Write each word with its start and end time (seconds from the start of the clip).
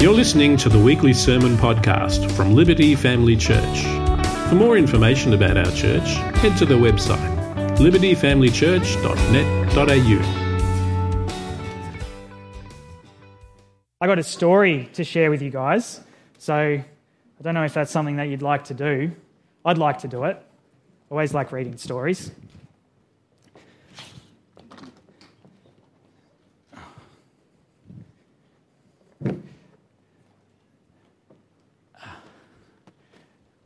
You're 0.00 0.14
listening 0.14 0.56
to 0.56 0.70
the 0.70 0.78
weekly 0.78 1.12
sermon 1.12 1.56
podcast 1.56 2.32
from 2.32 2.54
Liberty 2.54 2.94
Family 2.94 3.36
Church. 3.36 3.82
For 4.48 4.54
more 4.54 4.78
information 4.78 5.34
about 5.34 5.58
our 5.58 5.70
church, 5.72 6.08
head 6.38 6.56
to 6.56 6.64
the 6.64 6.76
website 6.76 7.36
libertyfamilychurch.net.au. 7.76 10.20
I 14.00 14.06
got 14.06 14.18
a 14.18 14.22
story 14.22 14.88
to 14.94 15.04
share 15.04 15.30
with 15.30 15.42
you 15.42 15.50
guys. 15.50 16.00
So 16.38 16.54
I 16.54 16.82
don't 17.42 17.52
know 17.52 17.64
if 17.64 17.74
that's 17.74 17.90
something 17.90 18.16
that 18.16 18.30
you'd 18.30 18.40
like 18.40 18.64
to 18.64 18.74
do. 18.74 19.12
I'd 19.66 19.76
like 19.76 19.98
to 19.98 20.08
do 20.08 20.24
it. 20.24 20.42
Always 21.10 21.34
like 21.34 21.52
reading 21.52 21.76
stories. 21.76 22.30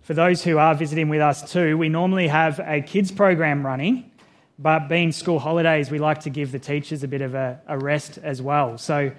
For 0.04 0.12
those 0.12 0.44
who 0.44 0.58
are 0.58 0.74
visiting 0.74 1.08
with 1.08 1.22
us 1.22 1.50
too, 1.50 1.78
we 1.78 1.88
normally 1.88 2.28
have 2.28 2.60
a 2.62 2.82
kids 2.82 3.10
program 3.10 3.64
running, 3.64 4.10
but 4.58 4.86
being 4.86 5.12
school 5.12 5.38
holidays, 5.38 5.90
we 5.90 5.98
like 5.98 6.20
to 6.20 6.30
give 6.30 6.52
the 6.52 6.58
teachers 6.58 7.02
a 7.02 7.08
bit 7.08 7.22
of 7.22 7.34
a, 7.34 7.58
a 7.66 7.78
rest 7.78 8.18
as 8.18 8.42
well. 8.42 8.76
So, 8.76 9.12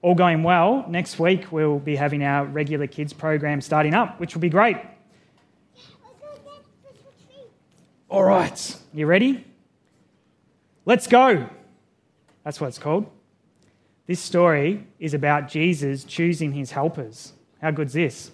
all 0.00 0.14
going 0.14 0.42
well, 0.42 0.86
next 0.88 1.18
week 1.18 1.52
we'll 1.52 1.78
be 1.78 1.94
having 1.94 2.24
our 2.24 2.46
regular 2.46 2.86
kids 2.86 3.12
program 3.12 3.60
starting 3.60 3.92
up, 3.92 4.18
which 4.18 4.34
will 4.34 4.40
be 4.40 4.48
great. 4.48 4.78
All 8.08 8.24
right, 8.24 8.76
you 8.94 9.04
ready? 9.04 9.44
Let's 10.86 11.06
go. 11.06 11.50
That's 12.44 12.58
what 12.58 12.68
it's 12.68 12.78
called. 12.78 13.10
This 14.06 14.20
story 14.20 14.86
is 14.98 15.12
about 15.12 15.48
Jesus 15.48 16.02
choosing 16.02 16.52
his 16.52 16.70
helpers. 16.70 17.34
How 17.60 17.72
good's 17.72 17.92
this? 17.92 18.30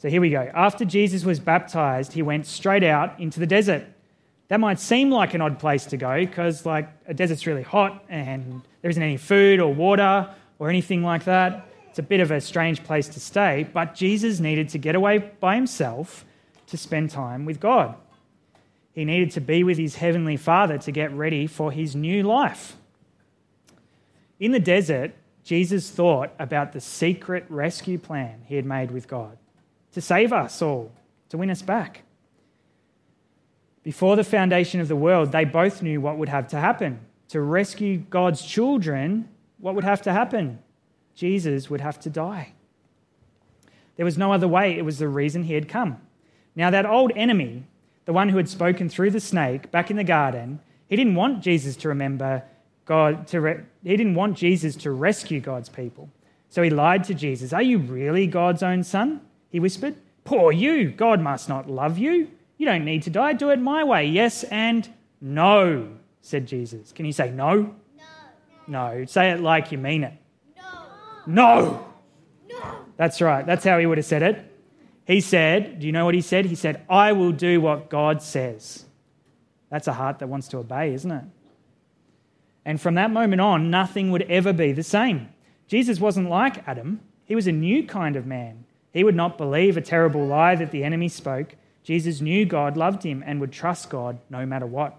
So 0.00 0.08
here 0.08 0.22
we 0.22 0.30
go. 0.30 0.50
After 0.54 0.86
Jesus 0.86 1.26
was 1.26 1.40
baptized, 1.40 2.14
he 2.14 2.22
went 2.22 2.46
straight 2.46 2.82
out 2.82 3.20
into 3.20 3.38
the 3.38 3.46
desert. 3.46 3.84
That 4.48 4.58
might 4.58 4.80
seem 4.80 5.10
like 5.10 5.34
an 5.34 5.42
odd 5.42 5.58
place 5.58 5.84
to 5.86 5.98
go 5.98 6.24
because, 6.24 6.64
like, 6.64 6.88
a 7.06 7.12
desert's 7.12 7.46
really 7.46 7.62
hot 7.62 8.02
and 8.08 8.62
there 8.80 8.90
isn't 8.90 9.02
any 9.02 9.18
food 9.18 9.60
or 9.60 9.74
water 9.74 10.34
or 10.58 10.70
anything 10.70 11.02
like 11.02 11.24
that. 11.24 11.66
It's 11.90 11.98
a 11.98 12.02
bit 12.02 12.20
of 12.20 12.30
a 12.30 12.40
strange 12.40 12.82
place 12.82 13.08
to 13.08 13.20
stay, 13.20 13.68
but 13.74 13.94
Jesus 13.94 14.40
needed 14.40 14.70
to 14.70 14.78
get 14.78 14.94
away 14.94 15.18
by 15.18 15.54
himself 15.54 16.24
to 16.68 16.78
spend 16.78 17.10
time 17.10 17.44
with 17.44 17.60
God. 17.60 17.94
He 18.92 19.04
needed 19.04 19.32
to 19.32 19.40
be 19.42 19.62
with 19.62 19.76
his 19.76 19.96
heavenly 19.96 20.38
Father 20.38 20.78
to 20.78 20.90
get 20.90 21.12
ready 21.12 21.46
for 21.46 21.72
his 21.72 21.94
new 21.94 22.22
life. 22.22 22.74
In 24.38 24.52
the 24.52 24.60
desert, 24.60 25.12
Jesus 25.44 25.90
thought 25.90 26.32
about 26.38 26.72
the 26.72 26.80
secret 26.80 27.44
rescue 27.50 27.98
plan 27.98 28.44
he 28.46 28.56
had 28.56 28.64
made 28.64 28.92
with 28.92 29.06
God 29.06 29.36
to 29.92 30.00
save 30.00 30.32
us 30.32 30.62
all, 30.62 30.92
to 31.28 31.36
win 31.36 31.50
us 31.50 31.62
back. 31.62 32.02
Before 33.82 34.16
the 34.16 34.24
foundation 34.24 34.80
of 34.80 34.88
the 34.88 34.96
world, 34.96 35.32
they 35.32 35.44
both 35.44 35.82
knew 35.82 36.00
what 36.00 36.18
would 36.18 36.28
have 36.28 36.48
to 36.48 36.58
happen. 36.58 37.00
To 37.28 37.40
rescue 37.40 37.98
God's 37.98 38.42
children, 38.42 39.28
what 39.58 39.74
would 39.74 39.84
have 39.84 40.02
to 40.02 40.12
happen? 40.12 40.58
Jesus 41.14 41.70
would 41.70 41.80
have 41.80 41.98
to 42.00 42.10
die. 42.10 42.52
There 43.96 44.04
was 44.04 44.18
no 44.18 44.32
other 44.32 44.48
way. 44.48 44.76
It 44.76 44.84
was 44.84 44.98
the 44.98 45.08
reason 45.08 45.44
he 45.44 45.54
had 45.54 45.68
come. 45.68 46.00
Now, 46.56 46.70
that 46.70 46.86
old 46.86 47.12
enemy, 47.14 47.64
the 48.04 48.12
one 48.12 48.28
who 48.28 48.36
had 48.36 48.48
spoken 48.48 48.88
through 48.88 49.10
the 49.10 49.20
snake 49.20 49.70
back 49.70 49.90
in 49.90 49.96
the 49.96 50.04
garden, 50.04 50.60
he 50.88 50.96
didn't 50.96 51.14
want 51.14 51.42
Jesus 51.42 51.76
to 51.76 51.88
remember 51.88 52.42
God, 52.84 53.26
to 53.28 53.40
re- 53.40 53.60
he 53.84 53.96
didn't 53.96 54.14
want 54.14 54.36
Jesus 54.36 54.74
to 54.76 54.90
rescue 54.90 55.40
God's 55.40 55.68
people. 55.68 56.10
So 56.48 56.62
he 56.62 56.70
lied 56.70 57.04
to 57.04 57.14
Jesus. 57.14 57.52
Are 57.52 57.62
you 57.62 57.78
really 57.78 58.26
God's 58.26 58.62
own 58.62 58.82
son? 58.82 59.20
He 59.50 59.60
whispered. 59.60 59.96
Poor 60.24 60.52
you! 60.52 60.90
God 60.90 61.20
must 61.20 61.48
not 61.48 61.68
love 61.68 61.98
you. 61.98 62.30
You 62.56 62.66
don't 62.66 62.84
need 62.84 63.02
to 63.04 63.10
die. 63.10 63.32
Do 63.32 63.50
it 63.50 63.58
my 63.58 63.84
way. 63.84 64.06
Yes 64.06 64.44
and 64.44 64.88
no, 65.20 65.88
said 66.22 66.46
Jesus. 66.46 66.92
Can 66.92 67.04
you 67.04 67.12
say 67.12 67.30
no? 67.30 67.74
No. 67.96 68.04
No. 68.66 69.04
Say 69.06 69.30
it 69.30 69.40
like 69.40 69.72
you 69.72 69.78
mean 69.78 70.04
it. 70.04 70.14
No. 70.56 70.62
No. 71.26 71.86
No. 72.48 72.76
That's 72.96 73.20
right. 73.20 73.44
That's 73.44 73.64
how 73.64 73.78
he 73.78 73.86
would 73.86 73.98
have 73.98 74.06
said 74.06 74.22
it. 74.22 74.46
He 75.06 75.20
said, 75.20 75.80
Do 75.80 75.86
you 75.86 75.92
know 75.92 76.04
what 76.04 76.14
he 76.14 76.20
said? 76.20 76.46
He 76.46 76.54
said, 76.54 76.84
I 76.88 77.12
will 77.12 77.32
do 77.32 77.60
what 77.60 77.90
God 77.90 78.22
says. 78.22 78.84
That's 79.70 79.88
a 79.88 79.92
heart 79.92 80.18
that 80.18 80.28
wants 80.28 80.48
to 80.48 80.58
obey, 80.58 80.94
isn't 80.94 81.10
it? 81.10 81.24
And 82.64 82.80
from 82.80 82.94
that 82.94 83.10
moment 83.10 83.40
on, 83.40 83.70
nothing 83.70 84.10
would 84.10 84.22
ever 84.22 84.52
be 84.52 84.72
the 84.72 84.82
same. 84.82 85.30
Jesus 85.66 86.00
wasn't 86.00 86.28
like 86.28 86.66
Adam, 86.68 87.00
he 87.24 87.34
was 87.34 87.46
a 87.46 87.52
new 87.52 87.86
kind 87.86 88.16
of 88.16 88.26
man. 88.26 88.64
He 88.92 89.04
would 89.04 89.14
not 89.14 89.38
believe 89.38 89.76
a 89.76 89.80
terrible 89.80 90.26
lie 90.26 90.56
that 90.56 90.70
the 90.70 90.84
enemy 90.84 91.08
spoke. 91.08 91.54
Jesus 91.82 92.20
knew 92.20 92.44
God 92.44 92.76
loved 92.76 93.02
him 93.02 93.22
and 93.24 93.40
would 93.40 93.52
trust 93.52 93.88
God 93.88 94.18
no 94.28 94.44
matter 94.44 94.66
what. 94.66 94.96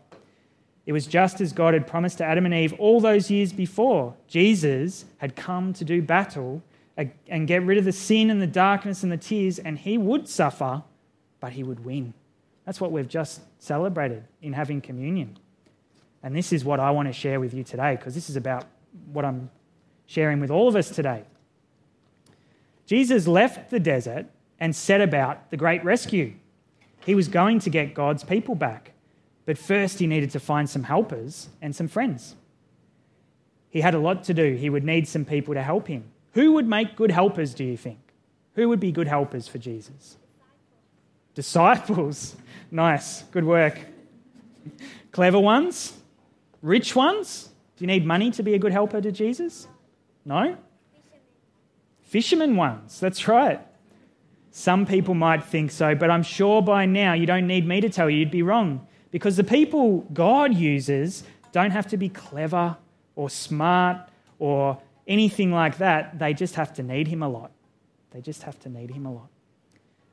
It 0.85 0.94
was 0.94 1.06
just 1.06 1.41
as 1.41 1.53
God 1.53 1.74
had 1.74 1.85
promised 1.85 2.18
to 2.18 2.25
Adam 2.25 2.46
and 2.46 2.53
Eve 2.53 2.74
all 2.80 3.00
those 3.00 3.30
years 3.30 3.53
before. 3.53 4.16
Jesus 4.28 5.06
had 5.18 5.35
come 5.35 5.74
to 5.74 5.85
do 5.85 6.01
battle 6.01 6.63
and 6.97 7.47
get 7.47 7.63
rid 7.63 7.78
of 7.78 7.85
the 7.85 7.91
sin 7.91 8.30
and 8.30 8.41
the 8.41 8.47
darkness 8.47 9.03
and 9.03 9.12
the 9.12 9.18
tears, 9.18 9.59
and 9.59 9.78
he 9.78 9.97
would 9.97 10.28
suffer, 10.28 10.84
but 11.40 11.53
he 11.53 11.63
would 11.63 11.85
win. 11.85 12.13
That's 12.66 12.80
what 12.80 12.91
we've 12.91 13.07
just 13.07 13.41
celebrated 13.59 14.24
in 14.41 14.53
having 14.53 14.81
communion. 14.81 15.38
And 16.22 16.35
this 16.35 16.53
is 16.53 16.63
what 16.63 16.80
I 16.80 16.91
want 16.91 17.07
to 17.07 17.13
share 17.13 17.40
with 17.40 17.53
you 17.53 17.63
today, 17.63 17.96
because 17.96 18.13
this 18.13 18.30
is 18.30 18.35
about 18.35 18.66
what 19.12 19.25
I'm 19.25 19.50
sharing 20.06 20.40
with 20.40 20.51
all 20.51 20.68
of 20.68 20.75
us 20.75 20.90
today. 20.90 21.24
Jesus 22.91 23.25
left 23.25 23.69
the 23.69 23.79
desert 23.79 24.25
and 24.59 24.75
set 24.75 25.00
about 25.00 25.50
the 25.50 25.56
great 25.56 25.81
rescue. 25.85 26.34
He 27.06 27.16
was 27.16 27.29
going 27.29 27.59
to 27.59 27.69
get 27.69 27.94
God's 27.94 28.22
people 28.22 28.53
back, 28.53 28.91
but 29.46 29.57
first 29.57 30.00
he 30.00 30.07
needed 30.07 30.31
to 30.31 30.41
find 30.41 30.69
some 30.69 30.84
helpers 30.84 31.47
and 31.62 31.74
some 31.74 31.88
friends. 31.88 32.35
He 33.69 33.80
had 33.80 33.96
a 33.96 34.00
lot 34.00 34.25
to 34.25 34.34
do. 34.34 34.56
He 34.56 34.69
would 34.69 34.84
need 34.84 35.07
some 35.07 35.24
people 35.24 35.53
to 35.53 35.63
help 35.63 35.88
him. 35.88 36.03
Who 36.34 36.51
would 36.51 36.68
make 36.68 36.97
good 36.97 37.12
helpers, 37.12 37.53
do 37.53 37.63
you 37.63 37.78
think? 37.78 38.00
Who 38.56 38.68
would 38.68 38.81
be 38.81 38.91
good 38.91 39.07
helpers 39.07 39.47
for 39.47 39.57
Jesus? 39.57 40.18
Disciples. 41.34 42.35
Nice. 42.74 43.24
Good 43.31 43.46
work. 43.46 43.80
Clever 45.12 45.40
ones? 45.40 45.94
Rich 46.62 46.94
ones? 46.94 47.50
Do 47.78 47.84
you 47.84 47.88
need 47.88 48.06
money 48.06 48.31
to 48.31 48.44
be 48.44 48.53
a 48.53 48.59
good 48.59 48.74
helper 48.74 49.00
to 49.00 49.12
Jesus? 49.13 49.68
No? 50.25 50.57
Fishermen 52.11 52.57
ones, 52.57 52.99
that's 52.99 53.25
right. 53.29 53.61
Some 54.49 54.85
people 54.85 55.13
might 55.13 55.45
think 55.45 55.72
so, 55.72 55.95
but 55.95 56.11
I'm 56.11 56.23
sure 56.23 56.61
by 56.61 56.85
now 56.85 57.13
you 57.13 57.25
don't 57.25 57.47
need 57.47 57.66
me 57.66 57.79
to 57.79 57.88
tell 57.88 58.09
you 58.09 58.17
you'd 58.17 58.29
be 58.29 58.44
wrong. 58.44 58.85
Because 59.11 59.38
the 59.38 59.45
people 59.45 60.01
God 60.11 60.53
uses 60.53 61.23
don't 61.53 61.71
have 61.71 61.88
to 61.88 61.95
be 61.95 62.09
clever 62.09 62.75
or 63.16 63.29
smart 63.29 64.09
or 64.39 64.77
anything 65.07 65.53
like 65.53 65.77
that. 65.77 66.19
They 66.19 66.33
just 66.33 66.55
have 66.55 66.73
to 66.73 66.83
need 66.83 67.07
Him 67.07 67.23
a 67.23 67.29
lot. 67.29 67.51
They 68.09 68.19
just 68.19 68.44
have 68.44 68.59
to 68.59 68.69
need 68.69 68.91
Him 68.91 69.05
a 69.05 69.13
lot. 69.13 69.29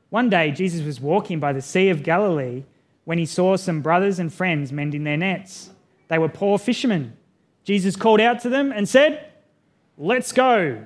One 0.09 0.29
day, 0.29 0.51
Jesus 0.51 0.85
was 0.85 1.01
walking 1.01 1.41
by 1.41 1.51
the 1.51 1.61
Sea 1.61 1.89
of 1.89 2.01
Galilee 2.01 2.63
when 3.03 3.17
he 3.17 3.25
saw 3.25 3.57
some 3.57 3.81
brothers 3.81 4.19
and 4.19 4.31
friends 4.31 4.71
mending 4.71 5.03
their 5.03 5.17
nets. 5.17 5.71
They 6.07 6.17
were 6.17 6.29
poor 6.29 6.57
fishermen. 6.57 7.17
Jesus 7.65 7.97
called 7.97 8.21
out 8.21 8.39
to 8.43 8.47
them 8.47 8.71
and 8.71 8.87
said, 8.87 9.33
Let's 9.97 10.31
go. 10.31 10.85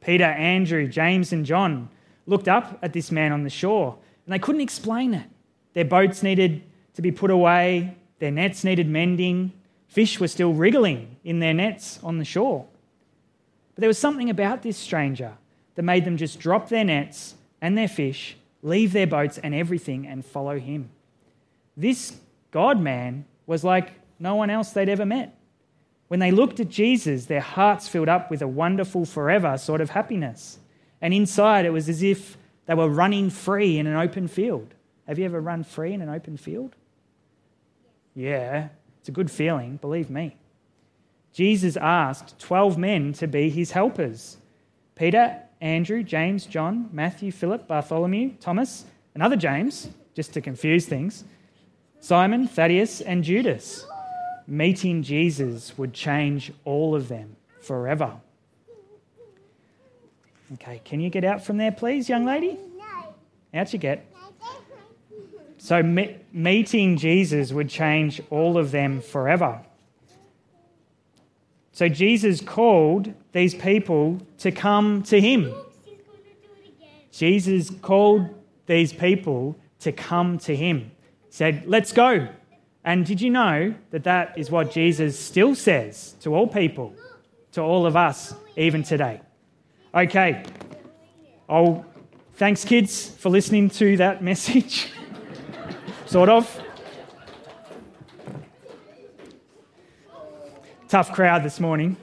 Peter, 0.00 0.24
Andrew, 0.24 0.88
James, 0.88 1.32
and 1.32 1.44
John 1.44 1.88
looked 2.26 2.48
up 2.48 2.78
at 2.82 2.92
this 2.92 3.10
man 3.10 3.32
on 3.32 3.42
the 3.42 3.50
shore 3.50 3.98
and 4.24 4.32
they 4.32 4.38
couldn't 4.38 4.60
explain 4.60 5.14
it. 5.14 5.28
Their 5.74 5.84
boats 5.84 6.22
needed 6.22 6.62
to 6.94 7.02
be 7.02 7.10
put 7.10 7.30
away, 7.30 7.96
their 8.18 8.30
nets 8.30 8.64
needed 8.64 8.88
mending, 8.88 9.52
fish 9.88 10.20
were 10.20 10.28
still 10.28 10.52
wriggling 10.52 11.16
in 11.24 11.40
their 11.40 11.54
nets 11.54 11.98
on 12.02 12.18
the 12.18 12.24
shore. 12.24 12.66
But 13.74 13.80
there 13.82 13.88
was 13.88 13.98
something 13.98 14.30
about 14.30 14.62
this 14.62 14.76
stranger 14.76 15.32
that 15.74 15.82
made 15.82 16.04
them 16.04 16.16
just 16.16 16.38
drop 16.38 16.68
their 16.68 16.84
nets 16.84 17.34
and 17.60 17.76
their 17.76 17.88
fish, 17.88 18.36
leave 18.62 18.92
their 18.92 19.06
boats 19.06 19.38
and 19.38 19.54
everything, 19.54 20.06
and 20.06 20.24
follow 20.24 20.58
him. 20.58 20.90
This 21.76 22.16
God 22.50 22.80
man 22.80 23.24
was 23.46 23.64
like 23.64 23.92
no 24.18 24.34
one 24.34 24.50
else 24.50 24.70
they'd 24.70 24.88
ever 24.88 25.06
met. 25.06 25.34
When 26.10 26.18
they 26.18 26.32
looked 26.32 26.58
at 26.58 26.68
Jesus, 26.68 27.26
their 27.26 27.40
hearts 27.40 27.86
filled 27.86 28.08
up 28.08 28.32
with 28.32 28.42
a 28.42 28.48
wonderful 28.48 29.04
forever 29.04 29.56
sort 29.56 29.80
of 29.80 29.90
happiness. 29.90 30.58
And 31.00 31.14
inside, 31.14 31.64
it 31.64 31.70
was 31.70 31.88
as 31.88 32.02
if 32.02 32.36
they 32.66 32.74
were 32.74 32.88
running 32.88 33.30
free 33.30 33.78
in 33.78 33.86
an 33.86 33.94
open 33.94 34.26
field. 34.26 34.74
Have 35.06 35.20
you 35.20 35.24
ever 35.24 35.40
run 35.40 35.62
free 35.62 35.92
in 35.92 36.02
an 36.02 36.08
open 36.08 36.36
field? 36.36 36.74
Yeah, 38.12 38.70
it's 38.98 39.08
a 39.08 39.12
good 39.12 39.30
feeling, 39.30 39.76
believe 39.76 40.10
me. 40.10 40.36
Jesus 41.32 41.76
asked 41.76 42.40
12 42.40 42.76
men 42.76 43.12
to 43.12 43.28
be 43.28 43.48
his 43.48 43.70
helpers 43.70 44.36
Peter, 44.96 45.40
Andrew, 45.60 46.02
James, 46.02 46.44
John, 46.44 46.88
Matthew, 46.92 47.30
Philip, 47.30 47.68
Bartholomew, 47.68 48.32
Thomas, 48.40 48.84
another 49.14 49.36
James, 49.36 49.90
just 50.16 50.32
to 50.32 50.40
confuse 50.40 50.86
things, 50.86 51.22
Simon, 52.00 52.48
Thaddeus, 52.48 53.00
and 53.00 53.22
Judas 53.22 53.86
meeting 54.50 55.02
Jesus 55.02 55.78
would 55.78 55.94
change 55.94 56.52
all 56.64 56.96
of 56.96 57.08
them 57.08 57.36
forever. 57.60 58.16
Okay, 60.54 60.80
can 60.84 61.00
you 61.00 61.08
get 61.08 61.22
out 61.22 61.44
from 61.44 61.56
there, 61.56 61.70
please, 61.70 62.08
young 62.08 62.24
lady? 62.24 62.58
Out 63.54 63.72
you 63.72 63.78
get. 63.78 64.04
So, 65.58 65.82
me- 65.82 66.16
meeting 66.32 66.96
Jesus 66.96 67.52
would 67.52 67.68
change 67.68 68.20
all 68.30 68.58
of 68.58 68.72
them 68.72 69.00
forever. 69.00 69.60
So, 71.72 71.88
Jesus 71.88 72.40
called 72.40 73.14
these 73.32 73.54
people 73.54 74.20
to 74.38 74.50
come 74.50 75.02
to 75.04 75.20
him. 75.20 75.54
Jesus 77.12 77.70
called 77.82 78.34
these 78.66 78.92
people 78.92 79.56
to 79.80 79.92
come 79.92 80.38
to 80.38 80.56
him. 80.56 80.90
Said, 81.28 81.64
"Let's 81.66 81.92
go." 81.92 82.28
And 82.84 83.04
did 83.04 83.20
you 83.20 83.30
know 83.30 83.74
that 83.90 84.04
that 84.04 84.38
is 84.38 84.50
what 84.50 84.70
Jesus 84.70 85.18
still 85.18 85.54
says 85.54 86.14
to 86.20 86.34
all 86.34 86.46
people, 86.46 86.94
to 87.52 87.60
all 87.60 87.84
of 87.84 87.94
us, 87.94 88.34
even 88.56 88.82
today? 88.82 89.20
Okay. 89.94 90.44
Oh, 91.48 91.84
thanks, 92.34 92.64
kids, 92.64 93.10
for 93.10 93.28
listening 93.28 93.68
to 93.70 93.96
that 93.98 94.22
message. 94.30 94.88
sort 96.06 96.28
of. 96.28 96.60
Tough 100.88 101.12
crowd 101.12 101.44
this 101.44 101.60
morning. 101.60 101.96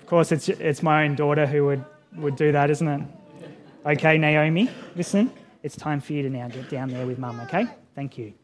Of 0.00 0.06
course, 0.06 0.30
it's, 0.30 0.48
it's 0.48 0.82
my 0.82 1.04
own 1.04 1.16
daughter 1.16 1.46
who 1.46 1.66
would, 1.66 1.84
would 2.14 2.36
do 2.36 2.52
that, 2.52 2.70
isn't 2.70 2.86
it? 2.88 3.02
Okay, 3.84 4.16
Naomi, 4.16 4.70
listen. 4.94 5.32
It's 5.64 5.76
time 5.76 6.00
for 6.00 6.12
you 6.12 6.22
to 6.22 6.30
now 6.30 6.46
get 6.46 6.70
down 6.70 6.90
there 6.90 7.04
with 7.04 7.18
mum, 7.18 7.40
okay? 7.40 7.66
Thank 7.96 8.18
you. 8.18 8.34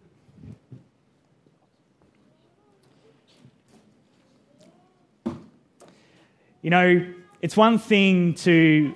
You 6.62 6.70
know, 6.70 7.12
it's 7.43 7.54
one 7.54 7.78
thing 7.78 8.32
to 8.37 8.94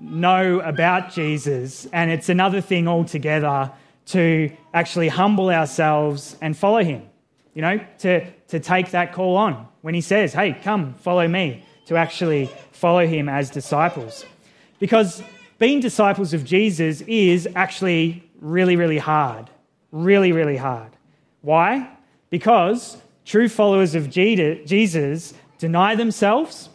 know 0.00 0.58
about 0.58 1.12
Jesus, 1.12 1.86
and 1.92 2.10
it's 2.10 2.28
another 2.28 2.60
thing 2.60 2.88
altogether 2.88 3.70
to 4.06 4.50
actually 4.74 5.06
humble 5.06 5.50
ourselves 5.50 6.36
and 6.40 6.56
follow 6.56 6.82
him. 6.82 7.02
You 7.54 7.62
know, 7.62 7.80
to, 7.98 8.28
to 8.48 8.58
take 8.58 8.90
that 8.90 9.12
call 9.12 9.36
on 9.36 9.68
when 9.82 9.94
he 9.94 10.00
says, 10.00 10.32
Hey, 10.32 10.58
come, 10.64 10.94
follow 10.94 11.28
me, 11.28 11.64
to 11.86 11.94
actually 11.94 12.50
follow 12.72 13.06
him 13.06 13.28
as 13.28 13.50
disciples. 13.50 14.24
Because 14.80 15.22
being 15.60 15.78
disciples 15.78 16.34
of 16.34 16.44
Jesus 16.44 17.02
is 17.02 17.46
actually 17.54 18.28
really, 18.40 18.74
really 18.74 18.98
hard. 18.98 19.48
Really, 19.92 20.32
really 20.32 20.56
hard. 20.56 20.90
Why? 21.42 21.88
Because 22.30 22.96
true 23.24 23.48
followers 23.48 23.94
of 23.94 24.10
Jesus 24.10 25.34
deny 25.58 25.94
themselves, 25.94 26.68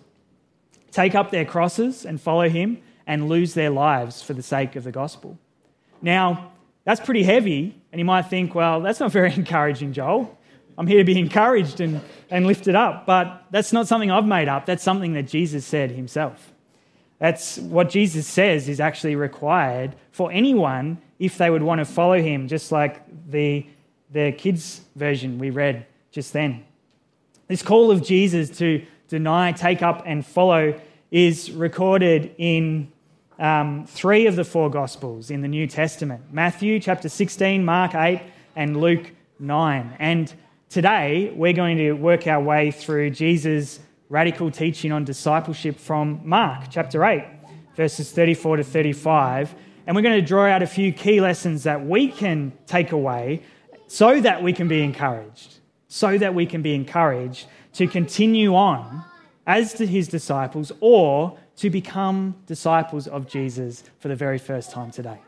take 0.92 1.16
up 1.16 1.32
their 1.32 1.44
crosses 1.44 2.06
and 2.06 2.22
follow 2.22 2.48
him, 2.48 2.82
and 3.06 3.28
lose 3.28 3.54
their 3.54 3.70
lives 3.70 4.22
for 4.22 4.34
the 4.34 4.44
sake 4.44 4.76
of 4.76 4.84
the 4.84 4.92
gospel. 4.92 5.38
Now, 6.02 6.52
that's 6.84 7.02
pretty 7.02 7.24
heavy, 7.24 7.76
and 7.92 8.00
you 8.00 8.06
might 8.06 8.24
think, 8.24 8.56
well, 8.56 8.82
that's 8.82 9.00
not 9.00 9.12
very 9.12 9.34
encouraging, 9.36 9.94
Joel. 9.94 10.38
I'm 10.78 10.86
here 10.88 11.00
to 11.00 11.04
be 11.04 11.18
encouraged 11.18 11.82
and, 11.82 12.02
and 12.30 12.46
lifted 12.46 12.76
up. 12.76 13.06
But 13.06 13.46
that's 13.50 13.74
not 13.74 13.88
something 13.88 14.12
I've 14.12 14.28
made 14.28 14.48
up. 14.48 14.66
That's 14.66 14.84
something 14.84 15.14
that 15.14 15.24
Jesus 15.24 15.66
said 15.66 15.92
himself. 15.92 16.54
That's 17.20 17.58
what 17.58 17.90
Jesus 17.90 18.28
says 18.28 18.70
is 18.70 18.80
actually 18.80 19.16
required 19.16 19.96
for 20.12 20.32
anyone 20.32 21.00
if 21.20 21.38
they 21.38 21.50
would 21.50 21.64
want 21.64 21.80
to 21.80 21.86
follow 21.86 22.22
him, 22.22 22.48
just 22.48 22.72
like 22.72 23.02
the, 23.30 23.66
the 24.12 24.32
kids' 24.34 24.82
version 24.96 25.40
we 25.40 25.50
read 25.50 25.86
just 26.12 26.34
then. 26.34 26.64
This 27.48 27.64
call 27.64 27.92
of 27.92 28.04
Jesus 28.04 28.56
to 28.58 28.86
deny, 29.08 29.52
take 29.52 29.82
up, 29.82 30.04
and 30.06 30.26
follow 30.26 30.80
is 31.10 31.52
recorded 31.52 32.36
in 32.38 32.92
um, 33.40 33.86
three 33.88 34.28
of 34.28 34.36
the 34.36 34.44
four 34.44 34.70
Gospels 34.70 35.32
in 35.32 35.42
the 35.42 35.48
New 35.48 35.68
Testament 35.68 36.22
Matthew 36.32 36.80
chapter 36.80 37.10
16, 37.10 37.64
Mark 37.64 37.96
8, 37.96 38.22
and 38.56 38.80
Luke 38.80 39.12
9. 39.40 39.96
And 40.00 40.34
Today, 40.70 41.32
we're 41.34 41.54
going 41.54 41.78
to 41.78 41.94
work 41.94 42.28
our 42.28 42.42
way 42.42 42.72
through 42.72 43.12
Jesus' 43.12 43.80
radical 44.10 44.50
teaching 44.50 44.92
on 44.92 45.04
discipleship 45.04 45.78
from 45.78 46.22
Mark 46.24 46.66
chapter 46.70 47.04
8, 47.04 47.26
verses 47.76 48.12
34 48.12 48.58
to 48.58 48.64
35. 48.64 49.54
And 49.86 49.96
we're 49.96 50.02
going 50.02 50.20
to 50.20 50.26
draw 50.26 50.46
out 50.46 50.64
a 50.64 50.68
few 50.68 50.92
key 50.92 51.22
lessons 51.22 51.64
that 51.64 51.86
we 51.86 52.10
can 52.10 52.54
take 52.66 52.92
away 52.92 53.42
so 53.88 54.20
that 54.22 54.44
we 54.44 54.54
can 54.54 54.68
be 54.68 54.82
encouraged, 54.82 55.56
so 55.88 56.18
that 56.18 56.34
we 56.34 56.46
can 56.46 56.62
be 56.62 56.74
encouraged 56.74 57.48
to 57.74 57.88
continue 57.88 58.56
on 58.56 59.04
as 59.46 59.74
to 59.76 59.86
his 59.86 60.08
disciples 60.08 60.72
or 60.80 61.38
to 61.58 61.70
become 61.70 62.36
disciples 62.46 63.08
of 63.08 63.28
Jesus 63.28 63.84
for 64.00 64.08
the 64.08 64.16
very 64.16 64.38
first 64.38 64.72
time 64.72 64.92
today. 64.92 65.20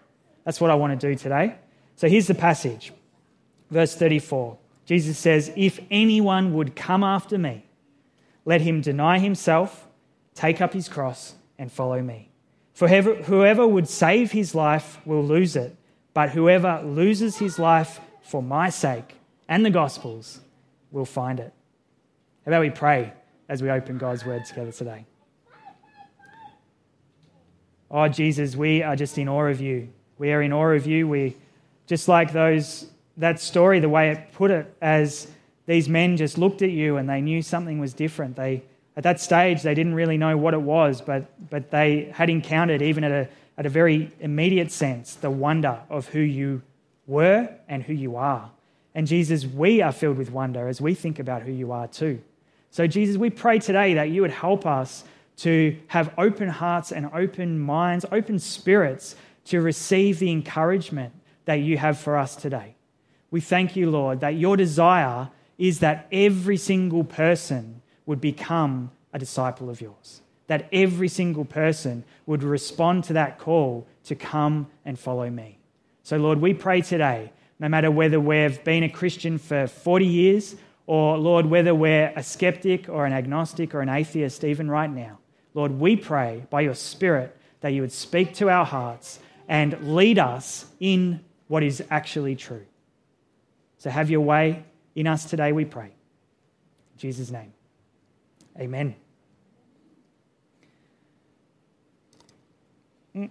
That's 0.43 0.61
what 0.61 0.71
I 0.71 0.75
want 0.75 0.99
to 0.99 1.07
do 1.07 1.15
today. 1.15 1.55
So 1.95 2.07
here's 2.07 2.27
the 2.27 2.35
passage, 2.35 2.93
verse 3.69 3.95
34. 3.95 4.57
Jesus 4.85 5.17
says, 5.17 5.51
If 5.55 5.79
anyone 5.91 6.53
would 6.53 6.75
come 6.75 7.03
after 7.03 7.37
me, 7.37 7.65
let 8.45 8.61
him 8.61 8.81
deny 8.81 9.19
himself, 9.19 9.87
take 10.33 10.61
up 10.61 10.73
his 10.73 10.89
cross, 10.89 11.35
and 11.57 11.71
follow 11.71 12.01
me. 12.01 12.31
For 12.73 12.87
whoever 12.87 13.67
would 13.67 13.89
save 13.89 14.31
his 14.31 14.55
life 14.55 14.99
will 15.05 15.23
lose 15.23 15.55
it, 15.55 15.75
but 16.13 16.29
whoever 16.29 16.81
loses 16.83 17.37
his 17.37 17.59
life 17.59 17.99
for 18.21 18.41
my 18.41 18.69
sake 18.69 19.15
and 19.49 19.65
the 19.65 19.69
gospel's 19.69 20.39
will 20.91 21.05
find 21.05 21.39
it. 21.39 21.51
How 22.45 22.51
about 22.51 22.61
we 22.61 22.69
pray 22.69 23.13
as 23.49 23.61
we 23.61 23.69
open 23.69 23.97
God's 23.97 24.25
word 24.25 24.45
together 24.45 24.71
today? 24.71 25.05
Oh, 27.91 28.07
Jesus, 28.07 28.55
we 28.55 28.83
are 28.83 28.95
just 28.95 29.17
in 29.17 29.27
awe 29.27 29.47
of 29.47 29.59
you. 29.59 29.89
We 30.19 30.31
are 30.31 30.41
in 30.41 30.53
awe 30.53 30.73
of 30.73 30.85
you. 30.85 31.07
We, 31.07 31.35
just 31.87 32.07
like 32.07 32.31
those 32.31 32.85
that 33.17 33.39
story, 33.39 33.79
the 33.79 33.89
way 33.89 34.11
it 34.11 34.31
put 34.31 34.51
it, 34.51 34.73
as 34.81 35.27
these 35.69 35.87
men 35.87 36.17
just 36.17 36.39
looked 36.39 36.63
at 36.63 36.71
you 36.71 36.97
and 36.97 37.07
they 37.07 37.21
knew 37.21 37.43
something 37.43 37.77
was 37.77 37.93
different. 37.93 38.35
They, 38.35 38.63
at 38.97 39.03
that 39.03 39.21
stage, 39.21 39.61
they 39.61 39.75
didn't 39.75 39.93
really 39.93 40.17
know 40.17 40.35
what 40.35 40.55
it 40.55 40.61
was, 40.63 40.99
but, 40.99 41.27
but 41.51 41.69
they 41.69 42.11
had 42.11 42.27
encountered, 42.27 42.81
even 42.81 43.03
at 43.03 43.11
a, 43.11 43.29
at 43.55 43.67
a 43.67 43.69
very 43.69 44.11
immediate 44.19 44.71
sense, 44.71 45.13
the 45.13 45.29
wonder 45.29 45.79
of 45.87 46.07
who 46.07 46.21
you 46.21 46.63
were 47.05 47.47
and 47.67 47.83
who 47.83 47.93
you 47.93 48.15
are. 48.15 48.49
And 48.95 49.05
Jesus, 49.05 49.45
we 49.45 49.79
are 49.83 49.91
filled 49.91 50.17
with 50.17 50.31
wonder 50.31 50.67
as 50.67 50.81
we 50.81 50.95
think 50.95 51.19
about 51.19 51.43
who 51.43 51.51
you 51.51 51.71
are 51.71 51.87
too. 51.87 52.19
So, 52.71 52.87
Jesus, 52.87 53.17
we 53.17 53.29
pray 53.29 53.59
today 53.59 53.93
that 53.93 54.09
you 54.09 54.23
would 54.23 54.31
help 54.31 54.65
us 54.65 55.03
to 55.37 55.77
have 55.85 56.11
open 56.17 56.49
hearts 56.49 56.91
and 56.91 57.11
open 57.13 57.59
minds, 57.59 58.05
open 58.11 58.39
spirits 58.39 59.15
to 59.45 59.61
receive 59.61 60.17
the 60.17 60.31
encouragement 60.31 61.13
that 61.45 61.59
you 61.59 61.77
have 61.77 61.99
for 61.99 62.17
us 62.17 62.35
today. 62.35 62.73
We 63.29 63.39
thank 63.39 63.75
you, 63.75 63.91
Lord, 63.91 64.21
that 64.21 64.33
your 64.33 64.57
desire 64.57 65.29
is 65.59 65.79
that 65.79 66.07
every 66.11 66.57
single 66.57 67.03
person 67.03 67.81
would 68.07 68.19
become 68.19 68.89
a 69.13 69.19
disciple 69.19 69.69
of 69.69 69.81
yours, 69.81 70.21
that 70.47 70.67
every 70.71 71.09
single 71.09 71.45
person 71.45 72.03
would 72.25 72.41
respond 72.41 73.03
to 73.03 73.13
that 73.13 73.37
call 73.37 73.85
to 74.05 74.15
come 74.15 74.65
and 74.85 74.97
follow 74.97 75.29
me. 75.29 75.59
So, 76.01 76.17
Lord, 76.17 76.41
we 76.41 76.53
pray 76.55 76.81
today, 76.81 77.31
no 77.59 77.67
matter 77.67 77.91
whether 77.91 78.19
we've 78.19 78.63
been 78.63 78.83
a 78.83 78.89
Christian 78.89 79.37
for 79.37 79.67
40 79.67 80.05
years 80.05 80.55
or, 80.87 81.17
Lord, 81.17 81.45
whether 81.45 81.75
we're 81.75 82.11
a 82.15 82.23
skeptic 82.23 82.87
or 82.89 83.05
an 83.05 83.13
agnostic 83.13 83.75
or 83.75 83.81
an 83.81 83.89
atheist 83.89 84.43
even 84.43 84.71
right 84.71 84.89
now, 84.89 85.19
Lord, 85.53 85.73
we 85.73 85.95
pray 85.95 86.45
by 86.49 86.61
your 86.61 86.73
Spirit 86.73 87.35
that 87.59 87.73
you 87.73 87.81
would 87.81 87.91
speak 87.91 88.33
to 88.35 88.49
our 88.49 88.65
hearts 88.65 89.19
and 89.49 89.95
lead 89.95 90.17
us 90.17 90.67
in 90.79 91.19
what 91.47 91.63
is 91.63 91.83
actually 91.89 92.35
true. 92.35 92.65
So 93.77 93.89
have 93.89 94.09
your 94.09 94.21
way 94.21 94.63
in 94.95 95.07
us 95.07 95.25
today, 95.25 95.51
we 95.51 95.65
pray. 95.65 95.85
In 95.85 96.97
Jesus' 96.97 97.31
name. 97.31 97.53
Amen. 98.59 98.95
Mm. 103.15 103.29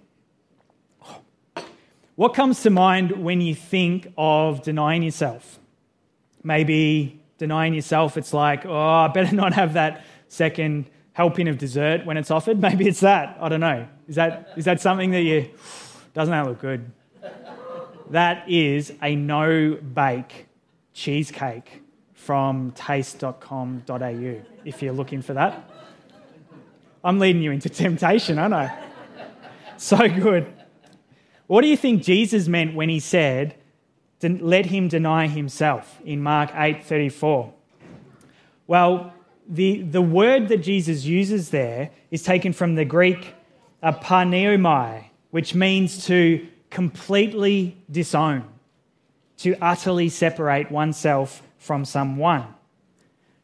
What 2.15 2.35
comes 2.35 2.63
to 2.63 2.71
mind 2.71 3.13
when 3.23 3.41
you 3.41 3.55
think 3.55 4.13
of 4.17 4.63
denying 4.63 5.03
yourself? 5.03 5.59
Maybe 6.43 7.21
denying 7.39 7.75
yourself, 7.75 8.17
it's 8.17 8.33
like, 8.33 8.67
oh, 8.67 8.75
I 8.75 9.09
better 9.09 9.35
not 9.37 9.55
have 9.55 9.75
that 9.75 10.05
second 10.29 10.91
helping 11.13 11.49
of 11.49 11.59
dessert 11.59 12.05
when 12.05 12.17
it's 12.17 12.31
offered. 12.31 12.61
Maybe 12.61 12.89
it's 12.89 13.01
that. 13.01 13.37
I 13.41 13.49
don't 13.49 13.61
know. 13.61 13.87
Is 14.09 14.17
that, 14.17 14.53
is 14.57 14.65
that 14.65 14.81
something 14.81 15.11
that 15.13 15.23
you, 15.23 15.51
doesn't 16.15 16.33
that 16.33 16.47
look 16.47 16.61
good? 16.61 16.91
that 18.11 18.49
is 18.49 18.93
a 19.03 19.15
no 19.15 19.77
bake 19.77 20.48
cheesecake 20.99 21.83
from 22.13 22.73
taste.com.au 22.73 24.43
if 24.65 24.83
you're 24.83 24.93
looking 24.93 25.23
for 25.23 25.35
that. 25.35 25.71
I'm 27.05 27.21
leading 27.21 27.41
you 27.41 27.53
into 27.53 27.69
temptation, 27.69 28.39
aren't 28.39 28.55
I? 28.55 28.77
So 29.77 29.97
good. 30.09 30.53
What 31.47 31.63
do 31.63 31.69
you 31.69 31.77
think 31.77 32.03
Jesus 32.03 32.49
meant 32.49 32.75
when 32.75 32.89
he 32.89 32.99
said, 32.99 33.55
let 34.43 34.67
him 34.67 34.89
deny 34.89 35.29
himself 35.29 36.01
in 36.05 36.21
Mark 36.21 36.51
8:34? 36.51 37.53
Well, 38.67 39.15
the, 39.49 39.83
the 39.83 40.03
word 40.03 40.49
that 40.49 40.59
Jesus 40.59 41.05
uses 41.05 41.51
there 41.51 41.91
is 42.11 42.25
taken 42.25 42.53
from 42.53 42.75
the 42.75 42.85
Greek 42.85 43.35
uh, 43.85 43.93
which 45.31 45.55
means 45.55 46.07
to 46.07 46.47
completely 46.71 47.77
disown, 47.89 48.45
to 49.39 49.57
utterly 49.61 50.09
separate 50.09 50.71
oneself 50.71 51.43
from 51.59 51.85
someone. 51.85 52.47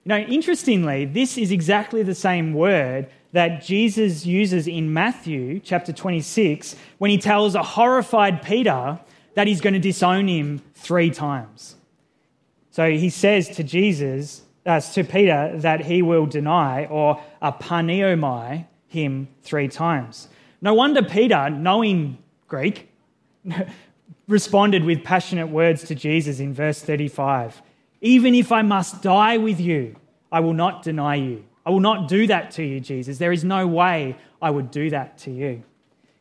Know, 0.05 0.19
interestingly, 0.19 1.07
this 1.07 1.39
is 1.39 1.51
exactly 1.51 2.03
the 2.03 2.15
same 2.15 2.53
word 2.53 3.09
that 3.33 3.65
Jesus 3.65 4.27
uses 4.27 4.69
in 4.69 4.93
Matthew 4.93 5.61
chapter 5.61 5.93
26 5.93 6.77
when 6.99 7.11
he 7.11 7.19
tells 7.19 7.55
a 7.55 7.63
horrified 7.63 8.43
Peter 8.43 9.01
that 9.35 9.47
he's 9.47 9.61
going 9.61 9.75
to 9.75 9.81
disown 9.81 10.29
him 10.29 10.63
three 10.75 11.11
times. 11.11 11.77
So 12.71 12.91
he 12.91 13.09
says 13.09 13.49
to 13.57 13.65
Jesus, 13.65 14.43
uh, 14.67 14.81
to 14.81 15.05
Peter, 15.05 15.53
that 15.57 15.81
he 15.81 16.03
will 16.03 16.27
deny 16.27 16.85
or 16.87 17.23
aparneomai 17.43 18.67
him 18.89 19.29
three 19.43 19.69
times. 19.69 20.29
No 20.61 20.75
wonder 20.75 21.03
Peter, 21.03 21.51
knowing 21.51 22.19
Greek, 22.47 22.89
responded 24.27 24.85
with 24.85 25.05
passionate 25.05 25.49
words 25.49 25.85
to 25.85 25.95
Jesus 25.95 26.41
in 26.41 26.55
verse 26.55 26.81
35 26.81 27.63
Even 28.01 28.35
if 28.35 28.53
I 28.53 28.63
must 28.63 29.03
die 29.03 29.37
with 29.37 29.61
you, 29.61 29.97
I 30.33 30.41
will 30.41 30.55
not 30.55 30.83
deny 30.83 31.17
you. 31.17 31.45
I 31.67 31.71
will 31.71 31.81
not 31.81 32.09
do 32.09 32.27
that 32.27 32.51
to 32.53 32.63
you, 32.63 32.81
Jesus. 32.81 33.19
There 33.19 33.33
is 33.33 33.45
no 33.45 33.67
way 33.67 34.17
I 34.43 34.51
would 34.51 34.71
do 34.71 34.91
that 34.91 35.19
to 35.19 35.31
you. 35.31 35.63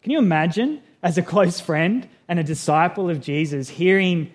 Can 0.02 0.12
you 0.12 0.20
imagine, 0.20 0.82
as 1.02 1.18
a 1.18 1.22
close 1.22 1.60
friend 1.60 2.08
and 2.28 2.40
a 2.40 2.44
disciple 2.44 3.10
of 3.10 3.22
Jesus, 3.22 3.70
hearing 3.70 4.32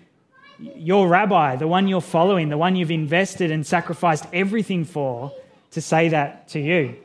your 0.59 1.07
rabbi, 1.07 1.55
the 1.55 1.67
one 1.67 1.87
you're 1.87 2.01
following, 2.01 2.49
the 2.49 2.57
one 2.57 2.75
you've 2.75 2.91
invested 2.91 3.49
and 3.49 3.65
sacrificed 3.65 4.25
everything 4.33 4.85
for, 4.85 5.31
to 5.71 5.81
say 5.81 6.09
that 6.09 6.47
to 6.49 6.59
you? 6.59 6.95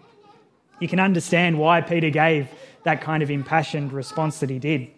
You 0.81 0.89
can 0.89 1.01
understand 1.01 1.59
why 1.59 1.81
Peter 1.81 2.11
gave 2.11 2.49
that 2.83 3.01
kind 3.01 3.23
of 3.23 3.31
impassioned 3.31 3.93
response 3.93 4.41
that 4.41 4.51
he 4.51 4.59
did. 4.59 4.91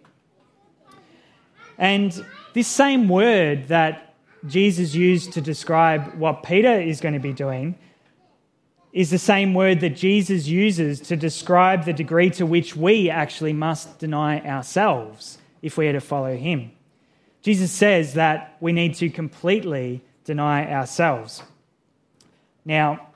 And 1.77 2.25
this 2.53 2.67
same 2.67 3.07
word 3.07 3.67
that 3.67 4.15
Jesus 4.47 4.95
used 4.95 5.33
to 5.33 5.41
describe 5.41 6.15
what 6.15 6.43
Peter 6.43 6.79
is 6.79 7.01
going 7.01 7.13
to 7.13 7.19
be 7.19 7.33
doing 7.33 7.77
is 8.93 9.11
the 9.11 9.19
same 9.19 9.53
word 9.53 9.79
that 9.81 9.95
Jesus 9.95 10.47
uses 10.47 10.99
to 11.01 11.15
describe 11.15 11.85
the 11.85 11.93
degree 11.93 12.29
to 12.31 12.45
which 12.45 12.75
we 12.75 13.09
actually 13.09 13.53
must 13.53 13.99
deny 13.99 14.39
ourselves 14.41 15.37
if 15.61 15.77
we 15.77 15.87
are 15.87 15.93
to 15.93 16.01
follow 16.01 16.35
him. 16.35 16.71
Jesus 17.41 17.71
says 17.71 18.13
that 18.15 18.57
we 18.59 18.71
need 18.71 18.95
to 18.95 19.09
completely 19.09 20.01
deny 20.23 20.71
ourselves. 20.71 21.43
Now, 22.65 23.07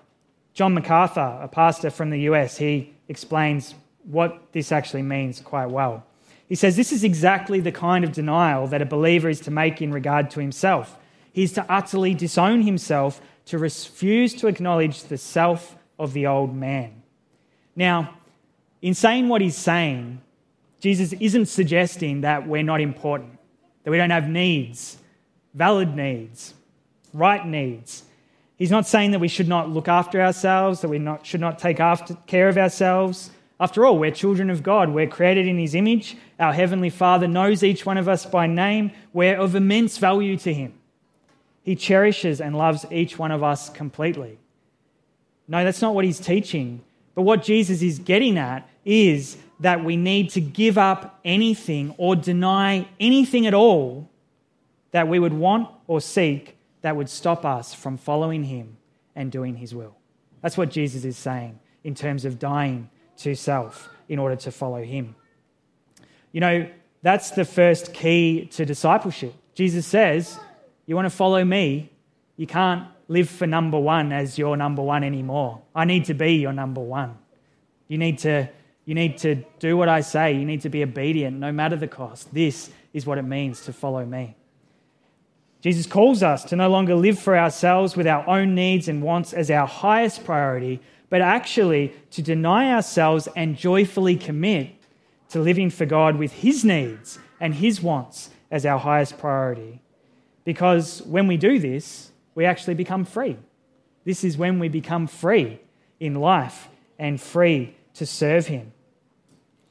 John 0.54 0.74
MacArthur, 0.74 1.40
a 1.42 1.48
pastor 1.48 1.90
from 1.90 2.10
the 2.10 2.22
US, 2.22 2.58
he 2.58 2.94
explains 3.08 3.74
what 4.04 4.52
this 4.52 4.72
actually 4.72 5.04
means 5.04 5.42
quite 5.42 5.70
well. 5.70 6.06
He 6.52 6.56
says 6.56 6.76
this 6.76 6.92
is 6.92 7.06
exactly 7.06 7.62
the 7.62 7.72
kind 7.72 8.04
of 8.04 8.12
denial 8.12 8.68
that 8.68 8.82
a 8.82 8.86
believer 8.86 9.30
is 9.30 9.40
to 9.40 9.52
make 9.52 9.82
in 9.82 9.94
regard 9.94 10.30
to 10.32 10.42
himself. 10.42 10.98
He 11.32 11.44
is 11.44 11.54
to 11.54 11.66
utterly 11.72 12.14
disown 12.14 12.64
himself, 12.64 13.22
to 13.46 13.58
refuse 13.58 14.34
to 14.34 14.48
acknowledge 14.48 15.04
the 15.04 15.18
self 15.18 15.78
of 15.98 16.12
the 16.12 16.28
old 16.28 16.54
man. 16.54 17.04
Now, 17.74 18.16
in 18.82 18.96
saying 18.96 19.30
what 19.30 19.40
he's 19.40 19.56
saying, 19.56 20.20
Jesus 20.82 21.14
isn't 21.14 21.46
suggesting 21.46 22.20
that 22.20 22.46
we're 22.46 22.64
not 22.64 22.82
important, 22.82 23.40
that 23.86 23.92
we 23.92 23.96
don't 23.96 24.10
have 24.10 24.28
needs, 24.28 24.98
valid 25.54 25.96
needs, 25.96 26.54
right 27.14 27.48
needs. 27.48 28.04
He's 28.58 28.72
not 28.72 28.86
saying 28.86 29.12
that 29.12 29.20
we 29.20 29.30
should 29.30 29.48
not 29.48 29.70
look 29.70 29.88
after 29.88 30.22
ourselves, 30.22 30.82
that 30.82 30.90
we 30.90 31.00
not, 31.00 31.26
should 31.26 31.40
not 31.40 31.60
take 31.60 31.80
after, 31.80 32.16
care 32.28 32.50
of 32.50 32.58
ourselves, 32.58 33.32
after 33.62 33.86
all, 33.86 34.00
we're 34.00 34.10
children 34.10 34.50
of 34.50 34.64
God. 34.64 34.90
We're 34.90 35.06
created 35.06 35.46
in 35.46 35.60
His 35.60 35.76
image. 35.76 36.18
Our 36.40 36.52
Heavenly 36.52 36.90
Father 36.90 37.28
knows 37.28 37.64
each 37.64 37.86
one 37.86 38.00
of 38.00 38.10
us 38.10 38.26
by 38.26 38.48
name. 38.48 38.90
We're 39.14 39.38
of 39.38 39.54
immense 39.54 40.00
value 40.00 40.36
to 40.38 40.52
Him. 40.52 40.74
He 41.62 41.76
cherishes 41.76 42.42
and 42.42 42.58
loves 42.58 42.88
each 42.90 43.20
one 43.20 43.30
of 43.30 43.44
us 43.44 43.70
completely. 43.70 44.40
No, 45.48 45.64
that's 45.64 45.80
not 45.80 45.94
what 45.94 46.06
He's 46.06 46.20
teaching. 46.20 46.82
But 47.14 47.22
what 47.22 47.44
Jesus 47.44 47.84
is 47.84 48.00
getting 48.00 48.40
at 48.40 48.68
is 48.84 49.38
that 49.60 49.84
we 49.84 49.96
need 49.96 50.32
to 50.32 50.42
give 50.42 50.80
up 50.80 51.20
anything 51.24 51.94
or 52.00 52.16
deny 52.16 52.88
anything 53.00 53.46
at 53.46 53.54
all 53.54 54.10
that 54.90 55.08
we 55.08 55.20
would 55.20 55.34
want 55.34 55.70
or 55.86 56.02
seek 56.02 56.58
that 56.82 56.96
would 56.96 57.10
stop 57.10 57.46
us 57.46 57.76
from 57.76 57.96
following 57.96 58.46
Him 58.46 58.78
and 59.16 59.32
doing 59.32 59.58
His 59.58 59.76
will. 59.76 59.96
That's 60.42 60.58
what 60.58 60.72
Jesus 60.72 61.06
is 61.06 61.16
saying 61.16 61.60
in 61.84 61.94
terms 61.94 62.26
of 62.26 62.40
dying 62.40 62.90
to 63.18 63.36
self 63.36 63.90
in 64.08 64.20
order 64.20 64.36
to 64.36 64.52
follow 64.52 64.84
him. 64.84 65.16
You 66.32 66.42
know, 66.42 66.70
that's 67.02 67.32
the 67.32 67.46
first 67.46 67.94
key 67.94 68.46
to 68.52 68.66
discipleship. 68.66 69.34
Jesus 69.56 69.86
says, 69.86 70.40
You 70.86 70.96
want 70.96 71.06
to 71.06 71.16
follow 71.16 71.44
me? 71.44 71.92
You 72.38 72.48
can't 72.48 72.88
live 73.08 73.30
for 73.30 73.46
number 73.46 73.80
one 73.80 74.12
as 74.12 74.38
your 74.38 74.56
number 74.56 74.82
one 74.82 75.04
anymore. 75.04 75.62
I 75.76 75.86
need 75.86 76.06
to 76.06 76.14
be 76.14 76.36
your 76.36 76.54
number 76.54 76.82
one. 76.82 77.18
You 77.88 77.98
need 77.98 78.20
to, 78.20 78.50
you 78.86 78.96
need 78.96 79.18
to 79.20 79.44
do 79.60 79.76
what 79.76 79.90
I 79.90 80.02
say. 80.02 80.34
You 80.34 80.46
need 80.46 80.62
to 80.62 80.70
be 80.70 80.82
obedient 80.82 81.38
no 81.38 81.52
matter 81.52 81.76
the 81.76 81.88
cost. 81.88 82.34
This 82.34 82.70
is 82.94 83.06
what 83.06 83.18
it 83.18 83.24
means 83.24 83.62
to 83.66 83.74
follow 83.74 84.06
me. 84.06 84.36
Jesus 85.62 85.86
calls 85.86 86.24
us 86.24 86.44
to 86.46 86.56
no 86.56 86.70
longer 86.70 86.96
live 86.96 87.20
for 87.20 87.38
ourselves 87.38 87.96
with 87.96 88.08
our 88.08 88.28
own 88.28 88.56
needs 88.56 88.88
and 88.88 89.04
wants 89.04 89.34
as 89.34 89.52
our 89.52 89.68
highest 89.68 90.24
priority, 90.24 90.82
but 91.12 91.22
actually 91.22 91.94
to 92.10 92.22
deny 92.22 92.74
ourselves 92.74 93.28
and 93.36 93.58
joyfully 93.58 94.16
commit 94.16 94.70
to 95.28 95.42
living 95.42 95.70
for 95.70 95.86
God 95.86 96.16
with 96.16 96.32
His 96.32 96.64
needs 96.64 97.20
and 97.42 97.54
His 97.54 97.82
wants 97.82 98.30
as 98.50 98.66
our 98.66 98.80
highest 98.80 99.20
priority. 99.20 99.82
Because 100.46 101.02
when 101.02 101.28
we 101.28 101.36
do 101.36 101.60
this, 101.60 102.12
we 102.34 102.46
actually 102.46 102.76
become 102.76 103.04
free. 103.04 103.38
This 104.06 104.24
is 104.24 104.38
when 104.38 104.58
we 104.58 104.70
become 104.70 105.06
free 105.06 105.60
in 106.00 106.16
life 106.16 106.70
and 106.98 107.20
free 107.20 107.76
to 107.96 108.06
serve 108.06 108.48
Him. 108.48 108.72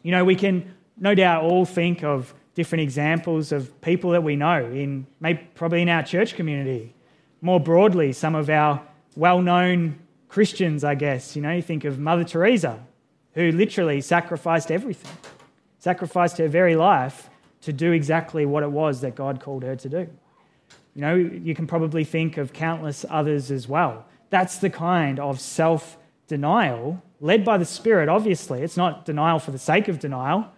You 0.03 0.13
know, 0.13 0.27
we 0.27 0.37
can 0.37 0.75
no 0.99 1.15
doubt 1.15 1.45
all 1.45 1.65
think 1.65 2.05
of 2.05 2.35
different 2.55 2.83
examples 2.83 3.51
of 3.51 3.81
people 3.81 4.11
that 4.11 4.23
we 4.23 4.37
know 4.37 4.67
in 4.67 5.07
maybe 5.21 5.41
probably 5.55 5.81
in 5.81 5.89
our 5.89 6.03
church 6.03 6.35
community. 6.35 6.95
More 7.41 7.59
broadly, 7.59 8.13
some 8.13 8.35
of 8.35 8.51
our 8.51 8.83
well-known 9.17 9.99
Christians, 10.31 10.85
I 10.85 10.95
guess. 10.95 11.35
You 11.37 11.43
know, 11.43 11.51
you 11.51 11.61
think 11.61 11.85
of 11.85 11.99
Mother 11.99 12.25
Teresa, 12.25 12.81
who 13.35 13.51
literally 13.51 14.01
sacrificed 14.01 14.71
everything, 14.71 15.13
sacrificed 15.79 16.39
her 16.39 16.49
very 16.49 16.77
life 16.77 17.29
to 17.63 17.73
do 17.73 17.93
exactly 17.93 18.47
what 18.47 18.63
it 18.63 18.71
was 18.71 19.03
that 19.03 19.15
God 19.15 19.41
called 19.41 19.65
her 19.65 19.77
to 19.77 19.89
do. 19.89 20.09
You 20.95 21.03
know, 21.03 21.15
you 21.15 21.55
can 21.55 21.67
probably 21.67 22.05
think 22.05 22.37
of 22.37 22.53
countless 22.53 23.05
others 23.11 23.51
as 23.51 23.69
well. 23.69 24.07
That's 24.31 24.59
the 24.59 24.71
kind 24.71 25.19
of 25.19 25.41
self 25.41 25.99
denial 26.29 27.03
led 27.21 27.45
by 27.45 27.59
the 27.59 27.65
Spirit, 27.65 28.09
obviously. 28.09 28.63
It's 28.63 28.77
not 28.77 29.05
denial 29.05 29.41
for 29.41 29.51
the 29.51 29.59
sake 29.59 29.89
of 29.89 29.99
denial, 29.99 30.51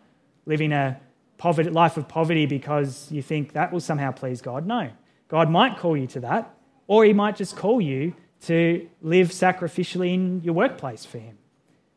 living 0.47 0.73
a 0.73 1.01
poverty, 1.39 1.71
life 1.71 1.97
of 1.97 2.09
poverty 2.09 2.47
because 2.47 3.11
you 3.11 3.23
think 3.23 3.55
that 3.55 3.73
will 3.73 3.81
somehow 3.81 4.13
please 4.13 4.41
God. 4.43 4.67
No. 4.67 4.91
God 5.29 5.51
might 5.51 5.79
call 5.79 5.97
you 5.97 6.07
to 6.09 6.21
that, 6.21 6.55
or 6.87 7.05
He 7.05 7.15
might 7.15 7.37
just 7.37 7.57
call 7.57 7.81
you 7.81 8.15
to 8.43 8.89
live 9.01 9.29
sacrificially 9.29 10.15
in 10.15 10.43
your 10.43 10.55
workplace 10.55 11.05
for 11.05 11.19
Him. 11.19 11.39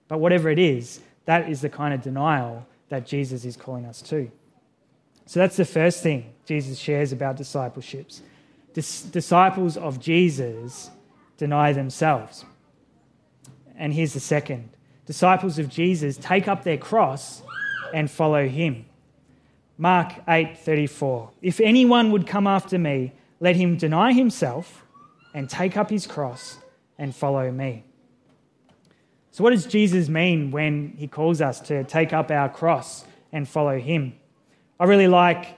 But 0.07 0.19
whatever 0.19 0.49
it 0.49 0.59
is, 0.59 1.01
that 1.25 1.49
is 1.49 1.61
the 1.61 1.69
kind 1.69 1.93
of 1.93 2.01
denial 2.01 2.67
that 2.89 3.05
Jesus 3.05 3.45
is 3.45 3.57
calling 3.57 3.85
us 3.85 4.01
to. 4.03 4.31
So 5.25 5.39
that's 5.39 5.57
the 5.57 5.65
first 5.65 6.03
thing 6.03 6.33
Jesus 6.45 6.77
shares 6.77 7.11
about 7.11 7.35
discipleships. 7.35 8.21
Dis- 8.73 9.01
disciples 9.01 9.75
of 9.75 9.99
Jesus 9.99 10.91
deny 11.37 11.73
themselves. 11.73 12.45
And 13.77 13.93
here's 13.93 14.13
the 14.13 14.19
second 14.19 14.69
disciples 15.05 15.59
of 15.59 15.69
Jesus 15.69 16.17
take 16.17 16.47
up 16.47 16.63
their 16.63 16.77
cross 16.77 17.41
and 17.93 18.09
follow 18.09 18.47
him. 18.47 18.85
Mark 19.77 20.13
8:34 20.27 21.29
If 21.41 21.59
anyone 21.59 22.11
would 22.11 22.27
come 22.27 22.47
after 22.47 22.77
me 22.77 23.13
let 23.39 23.55
him 23.55 23.75
deny 23.77 24.13
himself 24.13 24.84
and 25.35 25.49
take 25.49 25.75
up 25.75 25.89
his 25.89 26.07
cross 26.07 26.57
and 26.97 27.13
follow 27.13 27.51
me. 27.51 27.83
So, 29.31 29.43
what 29.43 29.49
does 29.49 29.65
Jesus 29.65 30.07
mean 30.07 30.49
when 30.49 30.95
he 30.97 31.07
calls 31.07 31.41
us 31.41 31.59
to 31.61 31.83
take 31.83 32.13
up 32.13 32.31
our 32.31 32.47
cross 32.47 33.03
and 33.33 33.47
follow 33.47 33.77
him? 33.77 34.15
I 34.79 34.85
really 34.85 35.09
like, 35.09 35.57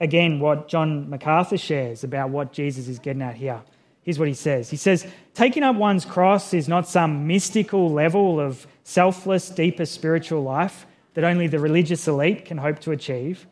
again, 0.00 0.38
what 0.38 0.68
John 0.68 1.10
MacArthur 1.10 1.58
shares 1.58 2.04
about 2.04 2.30
what 2.30 2.52
Jesus 2.52 2.86
is 2.86 3.00
getting 3.00 3.20
at 3.20 3.34
here. 3.34 3.60
Here's 4.02 4.18
what 4.18 4.28
he 4.28 4.34
says 4.34 4.70
He 4.70 4.76
says, 4.76 5.04
Taking 5.34 5.64
up 5.64 5.74
one's 5.74 6.04
cross 6.04 6.54
is 6.54 6.68
not 6.68 6.86
some 6.86 7.26
mystical 7.26 7.90
level 7.90 8.38
of 8.38 8.64
selfless, 8.84 9.50
deeper 9.50 9.86
spiritual 9.86 10.42
life 10.42 10.86
that 11.14 11.24
only 11.24 11.48
the 11.48 11.58
religious 11.58 12.06
elite 12.06 12.44
can 12.44 12.58
hope 12.58 12.78
to 12.78 12.92
achieve, 12.92 13.48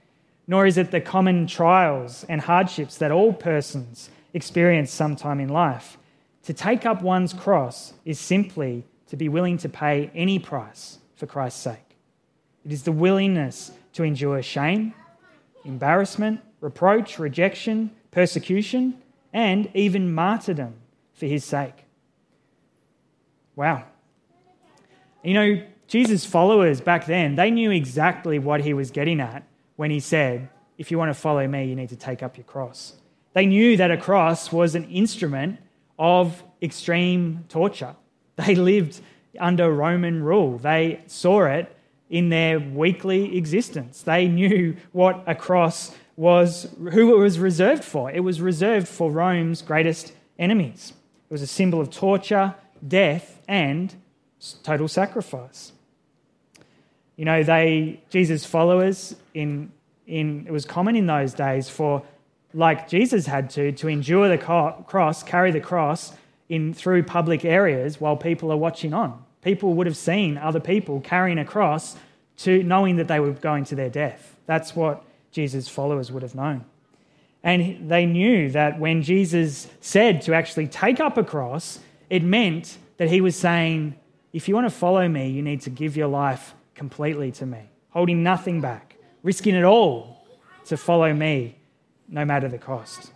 nor 0.47 0.67
is 0.67 0.79
it 0.79 0.93
the 0.93 1.00
common 1.00 1.49
trials 1.49 2.25
and 2.29 2.43
hardships 2.43 2.99
that 2.99 3.11
all 3.11 3.33
persons 3.33 4.09
experience 4.35 4.90
sometime 4.90 5.40
in 5.40 5.49
life. 5.49 5.99
To 6.44 6.52
take 6.52 6.87
up 6.87 7.02
one's 7.02 7.32
cross 7.32 7.94
is 8.04 8.18
simply 8.18 8.85
to 9.08 9.16
be 9.16 9.28
willing 9.28 9.58
to 9.58 9.68
pay 9.68 10.11
any 10.14 10.38
price 10.38 10.99
for 11.16 11.26
Christ's 11.26 11.61
sake. 11.61 11.97
It 12.64 12.73
is 12.73 12.82
the 12.82 12.92
willingness 12.92 13.73
to 13.94 14.02
endure 14.02 14.42
shame, 14.42 14.94
embarrassment, 15.64 16.40
reproach, 16.61 17.18
rejection, 17.18 17.90
persecution, 18.11 19.00
and 19.32 19.70
even 19.75 20.12
martyrdom 20.12 20.75
for 21.12 21.26
his 21.26 21.44
sake. 21.44 21.85
Wow. 23.56 23.85
You 25.23 25.35
know, 25.35 25.62
Jesus' 25.88 26.25
followers 26.25 26.80
back 26.80 27.06
then, 27.06 27.35
they 27.35 27.50
knew 27.50 27.70
exactly 27.70 28.38
what 28.38 28.61
he 28.61 28.73
was 28.73 28.90
getting 28.90 29.20
at 29.20 29.42
when 29.76 29.90
he 29.90 30.00
said, 30.00 30.49
If 30.76 30.90
you 30.90 30.99
want 30.99 31.11
to 31.11 31.14
follow 31.14 31.47
me, 31.47 31.64
you 31.64 31.75
need 31.75 31.88
to 31.88 31.97
take 31.97 32.23
up 32.23 32.37
your 32.37 32.44
cross. 32.44 32.94
They 33.35 33.47
knew 33.47 33.76
that 33.76 33.90
a 33.90 33.97
cross 33.97 34.52
was 34.52 34.75
an 34.75 34.85
instrument 34.85 35.58
of 35.99 36.42
extreme 36.62 37.44
torture. 37.49 37.94
They 38.37 38.54
lived 38.54 39.00
under 39.38 39.70
Roman 39.73 40.23
rule, 40.23 40.58
they 40.58 41.02
saw 41.06 41.44
it 41.44 41.75
in 42.08 42.28
their 42.28 42.58
weekly 42.58 43.37
existence. 43.37 44.02
They 44.02 44.28
knew 44.28 44.76
what 44.92 45.23
a 45.26 45.35
cross 45.35 45.94
was, 46.16 46.68
who 46.78 47.14
it 47.14 47.18
was 47.18 47.38
reserved 47.38 47.85
for. 47.85 48.11
It 48.11 48.20
was 48.20 48.40
reserved 48.40 48.88
for 48.88 49.11
Rome's 49.11 49.62
greatest 49.62 50.12
enemies. 50.38 50.92
It 51.28 51.32
was 51.32 51.42
a 51.42 51.47
symbol 51.47 51.80
of 51.80 51.90
torture, 51.90 52.54
death, 52.87 53.40
and 53.47 53.94
total 54.62 54.88
sacrifice. 54.88 55.73
You 57.16 57.25
know, 57.25 57.42
they 57.42 58.00
Jesus' 58.11 58.44
followers 58.44 59.16
in 59.35 59.73
in 60.06 60.47
it 60.47 60.52
was 60.52 60.64
common 60.64 60.97
in 60.97 61.06
those 61.06 61.35
days 61.35 61.68
for 61.68 62.02
like 62.59 62.88
Jesus 62.88 63.25
had 63.27 63.50
to 63.50 63.71
to 63.71 63.87
endure 63.87 64.29
the 64.29 64.37
cross, 64.37 65.23
carry 65.23 65.53
the 65.53 65.61
cross 65.61 66.12
in 66.49 66.75
through 66.75 67.05
public 67.05 67.45
areas 67.45 68.00
while 68.00 68.17
people 68.17 68.50
are 68.50 68.57
watching 68.57 68.93
on. 68.93 69.25
People 69.43 69.75
would 69.75 69.87
have 69.87 69.97
seen 69.97 70.37
other 70.37 70.59
people 70.59 71.00
carrying 71.00 71.38
a 71.38 71.45
cross 71.45 71.97
to 72.38 72.65
knowing 72.65 72.97
that 72.97 73.07
they 73.07 73.21
were 73.21 73.31
going 73.31 73.65
to 73.67 73.77
their 73.77 73.88
death. 73.88 74.35
That's 74.47 74.75
what 74.75 75.05
Jesus' 75.31 75.69
followers 75.69 76.11
would 76.11 76.25
have 76.25 76.35
known. 76.35 76.65
And 77.45 77.88
they 77.88 78.07
knew 78.07 78.50
that 78.50 78.81
when 78.81 79.03
Jesus 79.03 79.69
said 79.81 80.23
to 80.23 80.35
actually 80.35 80.67
take 80.67 80.99
up 80.99 81.17
a 81.17 81.23
cross, 81.23 81.79
it 82.11 82.25
meant 82.25 82.77
that 82.97 83.09
he 83.09 83.21
was 83.21 83.37
saying, 83.37 83.95
if 84.33 84.49
you 84.49 84.57
want 84.57 84.67
to 84.67 84.75
follow 84.75 85.07
me, 85.07 85.29
you 85.31 85.43
need 85.43 85.61
to 85.61 85.71
give 85.71 85.97
your 85.97 86.09
life 86.09 86.55
completely 86.75 87.31
to 87.33 87.47
me, 87.47 87.71
holding 87.91 88.25
nothing 88.25 88.61
back, 88.61 88.97
risking 89.23 89.55
it 89.55 89.62
all 89.62 90.27
to 90.65 90.77
follow 90.77 91.15
me, 91.15 91.58
no 92.09 92.25
matter 92.25 92.49
the 92.49 92.59
cost. 92.59 93.12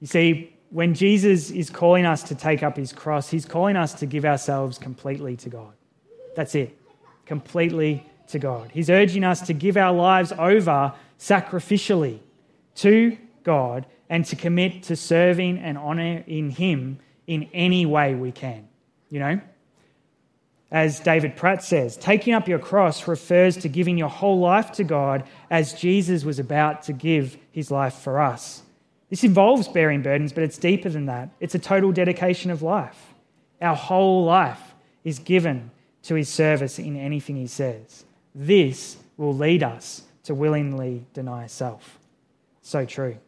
You 0.00 0.06
see, 0.06 0.54
when 0.70 0.94
Jesus 0.94 1.50
is 1.50 1.70
calling 1.70 2.04
us 2.04 2.22
to 2.24 2.34
take 2.34 2.62
up 2.62 2.76
his 2.76 2.92
cross, 2.92 3.30
he's 3.30 3.46
calling 3.46 3.76
us 3.76 3.94
to 3.94 4.06
give 4.06 4.24
ourselves 4.24 4.76
completely 4.76 5.36
to 5.36 5.48
God. 5.48 5.72
That's 6.36 6.54
it, 6.54 6.76
completely 7.26 8.04
to 8.28 8.38
God. 8.38 8.70
He's 8.72 8.90
urging 8.90 9.24
us 9.24 9.40
to 9.46 9.52
give 9.52 9.76
our 9.76 9.92
lives 9.92 10.32
over 10.38 10.92
sacrificially 11.18 12.18
to 12.76 13.16
God 13.44 13.86
and 14.08 14.24
to 14.26 14.36
commit 14.36 14.82
to 14.84 14.96
serving 14.96 15.58
and 15.58 15.78
honoring 15.78 16.50
Him 16.50 16.98
in 17.26 17.48
any 17.52 17.86
way 17.86 18.14
we 18.14 18.32
can. 18.32 18.68
You 19.10 19.20
know? 19.20 19.40
As 20.74 20.98
David 20.98 21.36
Pratt 21.36 21.62
says, 21.62 21.96
taking 21.96 22.34
up 22.34 22.48
your 22.48 22.58
cross 22.58 23.06
refers 23.06 23.56
to 23.58 23.68
giving 23.68 23.96
your 23.96 24.08
whole 24.08 24.40
life 24.40 24.72
to 24.72 24.82
God 24.82 25.22
as 25.48 25.72
Jesus 25.72 26.24
was 26.24 26.40
about 26.40 26.82
to 26.82 26.92
give 26.92 27.38
his 27.52 27.70
life 27.70 27.94
for 27.94 28.20
us. 28.20 28.60
This 29.08 29.22
involves 29.22 29.68
bearing 29.68 30.02
burdens, 30.02 30.32
but 30.32 30.42
it's 30.42 30.58
deeper 30.58 30.88
than 30.88 31.06
that. 31.06 31.30
It's 31.38 31.54
a 31.54 31.60
total 31.60 31.92
dedication 31.92 32.50
of 32.50 32.60
life. 32.60 33.14
Our 33.62 33.76
whole 33.76 34.24
life 34.24 34.74
is 35.04 35.20
given 35.20 35.70
to 36.02 36.16
his 36.16 36.28
service 36.28 36.80
in 36.80 36.96
anything 36.96 37.36
he 37.36 37.46
says. 37.46 38.04
This 38.34 38.96
will 39.16 39.32
lead 39.32 39.62
us 39.62 40.02
to 40.24 40.34
willingly 40.34 41.06
deny 41.14 41.46
self. 41.46 42.00
So 42.62 42.84
true. 42.84 43.18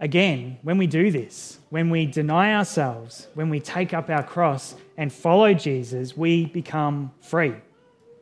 Again, 0.00 0.58
when 0.62 0.78
we 0.78 0.86
do 0.86 1.10
this, 1.10 1.58
when 1.68 1.90
we 1.90 2.06
deny 2.06 2.54
ourselves, 2.54 3.28
when 3.34 3.50
we 3.50 3.60
take 3.60 3.92
up 3.92 4.08
our 4.08 4.22
cross 4.22 4.74
and 4.96 5.12
follow 5.12 5.52
Jesus, 5.52 6.16
we 6.16 6.46
become 6.46 7.12
free. 7.20 7.54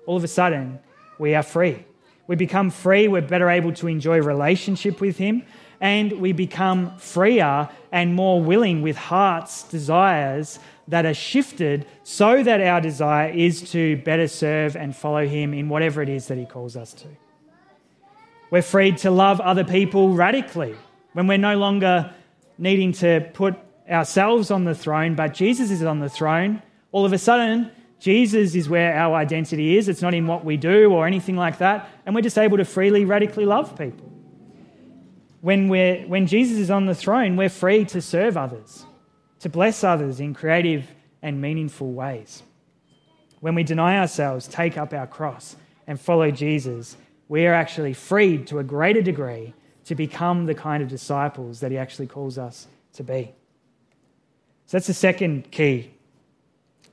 All 0.05 0.17
of 0.17 0.25
a 0.25 0.29
sudden, 0.29 0.81
we 1.21 1.37
are 1.37 1.43
free. 1.45 1.85
We 2.27 2.35
become 2.35 2.71
free, 2.71 3.07
we're 3.07 3.23
better 3.23 3.49
able 3.49 3.73
to 3.75 3.87
enjoy 3.87 4.21
relationship 4.21 5.01
with 5.01 5.19
Him, 5.19 5.45
and 5.81 6.11
we 6.13 6.33
become 6.33 6.99
freer 6.99 7.69
and 7.93 8.13
more 8.13 8.43
willing 8.43 8.83
with 8.83 8.97
heart's 8.97 9.63
desires 9.63 10.59
that 10.89 11.07
are 11.07 11.15
shifted 11.15 11.87
so 12.03 12.43
that 12.43 12.61
our 12.61 12.81
desire 12.81 13.31
is 13.31 13.71
to 13.71 13.99
better 13.99 14.27
serve 14.27 14.75
and 14.75 14.97
follow 14.97 15.27
Him 15.27 15.55
in 15.55 15.69
whatever 15.69 16.03
it 16.03 16.09
is 16.09 16.27
that 16.27 16.39
He 16.39 16.45
calls 16.45 16.77
us 16.77 16.93
to. 16.95 17.07
We're 18.51 18.63
freed 18.63 18.99
to 18.99 19.13
love 19.13 19.41
other 19.41 19.65
people 19.65 20.13
radically 20.15 20.75
when 21.13 21.27
we're 21.27 21.39
no 21.39 21.57
longer 21.57 22.13
needing 22.59 22.93
to 22.93 23.29
put 23.35 23.57
ourselves 23.89 24.51
on 24.51 24.65
the 24.65 24.75
throne, 24.75 25.15
but 25.15 25.35
Jesus 25.35 25.71
is 25.71 25.83
on 25.83 26.01
the 26.01 26.09
throne, 26.09 26.63
all 26.93 27.05
of 27.05 27.13
a 27.13 27.19
sudden, 27.19 27.71
Jesus 28.01 28.55
is 28.55 28.69
where 28.69 28.95
our 28.95 29.15
identity 29.17 29.77
is. 29.77 29.89
It's 29.89 30.03
not 30.03 30.15
in 30.15 30.27
what 30.27 30.45
we 30.45 30.57
do 30.57 30.93
or 30.93 31.07
anything 31.07 31.37
like 31.37 31.59
that. 31.59 31.89
And 32.07 32.15
we're 32.15 32.23
just 32.23 32.39
able 32.39 32.57
to 32.59 32.65
freely, 32.65 33.05
radically 33.05 33.45
love 33.45 33.77
people. 33.77 34.11
When, 35.41 35.69
we're, 35.69 36.07
when 36.07 36.27
Jesus 36.27 36.59
is 36.59 36.71
on 36.71 36.87
the 36.87 36.95
throne, 36.95 37.37
we're 37.37 37.49
free 37.49 37.85
to 37.87 38.01
serve 38.01 38.37
others, 38.37 38.85
to 39.41 39.49
bless 39.49 39.85
others 39.85 40.21
in 40.21 40.35
creative 40.35 40.87
and 41.23 41.41
meaningful 41.41 41.93
ways. 41.93 42.43
When 43.41 43.55
we 43.55 43.63
deny 43.63 43.99
ourselves, 43.99 44.49
take 44.49 44.77
up 44.77 44.93
our 44.93 45.07
cross, 45.07 45.57
and 45.87 46.01
follow 46.01 46.31
Jesus, 46.31 46.97
we 47.29 47.47
are 47.47 47.55
actually 47.55 47.95
freed 47.95 48.47
to 48.49 48.59
a 48.59 48.65
greater 48.65 49.03
degree 49.03 49.55
to 49.89 49.95
become 49.95 50.45
the 50.45 50.55
kind 50.55 50.83
of 50.83 50.89
disciples 50.91 51.61
that 51.61 51.71
he 51.71 51.79
actually 51.79 52.07
calls 52.07 52.37
us 52.37 52.67
to 52.93 53.03
be. 53.03 53.33
So 54.67 54.77
that's 54.77 54.87
the 54.87 54.93
second 54.93 55.51
key 55.51 55.93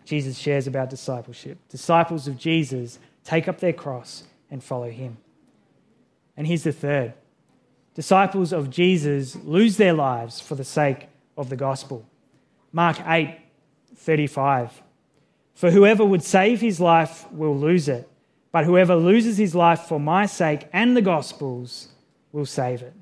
Jesus 0.06 0.38
shares 0.38 0.66
about 0.66 0.90
discipleship. 0.90 1.58
Disciples 1.68 2.26
of 2.26 2.38
Jesus 2.38 2.98
take 3.26 3.50
up 3.50 3.60
their 3.60 3.74
cross 3.74 4.24
and 4.50 4.64
follow 4.64 4.90
him. 4.90 5.18
And 6.38 6.48
here's 6.48 6.64
the 6.64 6.72
third 6.72 7.14
disciples 7.96 8.54
of 8.54 8.70
Jesus 8.70 9.36
lose 9.44 9.76
their 9.76 9.94
lives 9.94 10.40
for 10.40 10.56
the 10.56 10.64
sake 10.64 11.10
of 11.36 11.50
the 11.50 11.58
gospel. 11.58 12.06
Mark 12.72 12.98
8 13.06 13.38
35. 13.98 14.82
For 15.54 15.70
whoever 15.70 16.06
would 16.06 16.24
save 16.24 16.62
his 16.62 16.80
life 16.80 17.30
will 17.30 17.58
lose 17.58 17.90
it, 17.90 18.10
but 18.54 18.64
whoever 18.64 18.96
loses 18.96 19.38
his 19.38 19.54
life 19.54 19.82
for 19.82 20.00
my 20.00 20.26
sake 20.26 20.70
and 20.72 20.96
the 20.96 21.02
gospel's 21.02 21.90
will 22.36 22.46
save 22.46 22.82
it. 22.82 22.94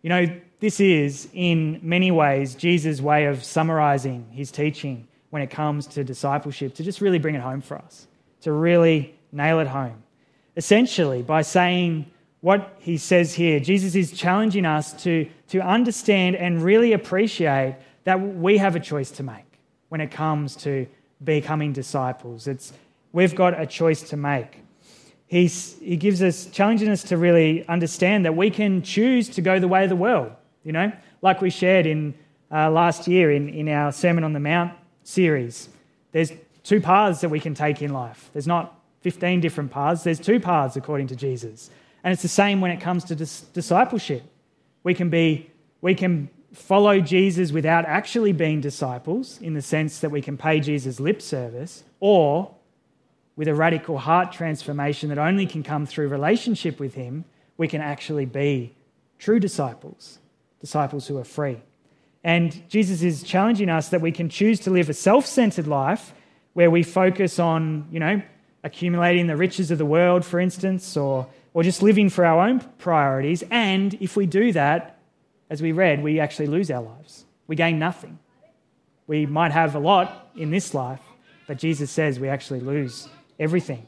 You 0.00 0.10
know, 0.10 0.40
this 0.60 0.78
is, 0.78 1.28
in 1.34 1.80
many 1.82 2.12
ways, 2.12 2.54
Jesus' 2.54 3.00
way 3.00 3.26
of 3.26 3.42
summarizing 3.42 4.28
his 4.30 4.52
teaching 4.52 5.08
when 5.30 5.42
it 5.42 5.50
comes 5.50 5.88
to 5.88 6.04
discipleship, 6.04 6.74
to 6.76 6.84
just 6.84 7.00
really 7.00 7.18
bring 7.18 7.34
it 7.34 7.40
home 7.40 7.60
for 7.60 7.76
us, 7.76 8.06
to 8.42 8.52
really 8.52 9.16
nail 9.32 9.58
it 9.58 9.66
home. 9.66 10.04
Essentially, 10.56 11.22
by 11.22 11.42
saying 11.42 12.06
what 12.42 12.76
he 12.78 12.96
says 12.96 13.34
here, 13.34 13.58
Jesus 13.58 13.96
is 13.96 14.12
challenging 14.12 14.66
us 14.66 14.92
to, 15.02 15.28
to 15.48 15.60
understand 15.60 16.36
and 16.36 16.62
really 16.62 16.92
appreciate 16.92 17.76
that 18.04 18.20
we 18.20 18.58
have 18.58 18.76
a 18.76 18.80
choice 18.80 19.10
to 19.10 19.24
make 19.24 19.58
when 19.88 20.00
it 20.00 20.12
comes 20.12 20.54
to 20.56 20.86
becoming 21.24 21.72
disciples. 21.72 22.46
It's, 22.46 22.72
we've 23.12 23.34
got 23.34 23.60
a 23.60 23.66
choice 23.66 24.02
to 24.10 24.16
make 24.16 24.60
he's, 25.26 25.78
he 25.80 25.96
gives 25.96 26.22
us, 26.22 26.46
challenging 26.46 26.88
us 26.88 27.02
to 27.04 27.16
really 27.16 27.66
understand 27.68 28.24
that 28.24 28.36
we 28.36 28.50
can 28.50 28.82
choose 28.82 29.28
to 29.30 29.42
go 29.42 29.58
the 29.58 29.68
way 29.68 29.84
of 29.84 29.90
the 29.90 29.96
world, 29.96 30.32
you 30.62 30.72
know, 30.72 30.92
like 31.22 31.40
we 31.40 31.50
shared 31.50 31.86
in 31.86 32.14
uh, 32.52 32.70
last 32.70 33.08
year 33.08 33.30
in, 33.30 33.48
in 33.48 33.68
our 33.68 33.92
Sermon 33.92 34.24
on 34.24 34.32
the 34.32 34.40
Mount 34.40 34.72
series. 35.02 35.68
There's 36.12 36.32
two 36.62 36.80
paths 36.80 37.20
that 37.20 37.28
we 37.28 37.40
can 37.40 37.54
take 37.54 37.82
in 37.82 37.92
life. 37.92 38.30
There's 38.32 38.46
not 38.46 38.80
15 39.00 39.40
different 39.40 39.70
paths, 39.70 40.02
there's 40.04 40.20
two 40.20 40.40
paths 40.40 40.76
according 40.76 41.08
to 41.08 41.16
Jesus. 41.16 41.70
And 42.02 42.12
it's 42.12 42.22
the 42.22 42.28
same 42.28 42.60
when 42.60 42.70
it 42.70 42.80
comes 42.80 43.04
to 43.04 43.14
dis- 43.14 43.40
discipleship. 43.40 44.22
We 44.82 44.94
can 44.94 45.10
be, 45.10 45.50
we 45.80 45.94
can 45.94 46.28
follow 46.52 47.00
Jesus 47.00 47.50
without 47.50 47.84
actually 47.84 48.32
being 48.32 48.60
disciples 48.60 49.40
in 49.40 49.54
the 49.54 49.62
sense 49.62 50.00
that 50.00 50.10
we 50.10 50.22
can 50.22 50.36
pay 50.36 50.60
Jesus 50.60 51.00
lip 51.00 51.20
service, 51.20 51.82
or 52.00 52.54
with 53.36 53.48
a 53.48 53.54
radical 53.54 53.98
heart 53.98 54.32
transformation 54.32 55.08
that 55.08 55.18
only 55.18 55.46
can 55.46 55.62
come 55.62 55.86
through 55.86 56.08
relationship 56.08 56.78
with 56.78 56.94
Him, 56.94 57.24
we 57.56 57.68
can 57.68 57.80
actually 57.80 58.26
be 58.26 58.74
true 59.18 59.40
disciples, 59.40 60.18
disciples 60.60 61.06
who 61.06 61.18
are 61.18 61.24
free. 61.24 61.58
And 62.22 62.68
Jesus 62.68 63.02
is 63.02 63.22
challenging 63.22 63.68
us 63.68 63.90
that 63.90 64.00
we 64.00 64.12
can 64.12 64.28
choose 64.28 64.60
to 64.60 64.70
live 64.70 64.88
a 64.88 64.94
self 64.94 65.26
centered 65.26 65.66
life 65.66 66.14
where 66.54 66.70
we 66.70 66.82
focus 66.82 67.38
on, 67.38 67.86
you 67.90 68.00
know, 68.00 68.22
accumulating 68.62 69.26
the 69.26 69.36
riches 69.36 69.70
of 69.70 69.78
the 69.78 69.84
world, 69.84 70.24
for 70.24 70.40
instance, 70.40 70.96
or, 70.96 71.26
or 71.52 71.62
just 71.62 71.82
living 71.82 72.08
for 72.08 72.24
our 72.24 72.48
own 72.48 72.60
priorities. 72.78 73.44
And 73.50 73.94
if 73.94 74.16
we 74.16 74.26
do 74.26 74.52
that, 74.52 74.98
as 75.50 75.60
we 75.60 75.72
read, 75.72 76.02
we 76.02 76.18
actually 76.18 76.46
lose 76.46 76.70
our 76.70 76.82
lives. 76.82 77.26
We 77.46 77.56
gain 77.56 77.78
nothing. 77.78 78.18
We 79.06 79.26
might 79.26 79.52
have 79.52 79.74
a 79.74 79.78
lot 79.78 80.30
in 80.34 80.50
this 80.50 80.72
life, 80.72 81.02
but 81.46 81.58
Jesus 81.58 81.90
says 81.90 82.18
we 82.18 82.28
actually 82.28 82.60
lose 82.60 83.08
everything. 83.38 83.86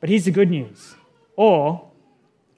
But 0.00 0.10
here's 0.10 0.24
the 0.24 0.30
good 0.30 0.50
news. 0.50 0.94
Or 1.36 1.90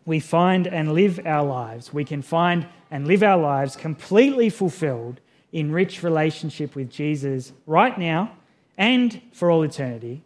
we 0.04 0.20
find 0.20 0.66
and 0.66 0.92
live 0.92 1.20
our 1.24 1.44
lives. 1.44 1.92
We 1.92 2.04
can 2.04 2.22
find 2.22 2.66
and 2.90 3.06
live 3.06 3.22
our 3.22 3.38
lives 3.38 3.76
completely 3.76 4.50
fulfilled 4.50 5.20
in 5.52 5.72
rich 5.72 6.02
relationship 6.02 6.74
with 6.74 6.90
Jesus 6.90 7.52
right 7.66 7.98
now 7.98 8.36
and 8.78 9.20
for 9.32 9.50
all 9.50 9.62
eternity 9.62 10.22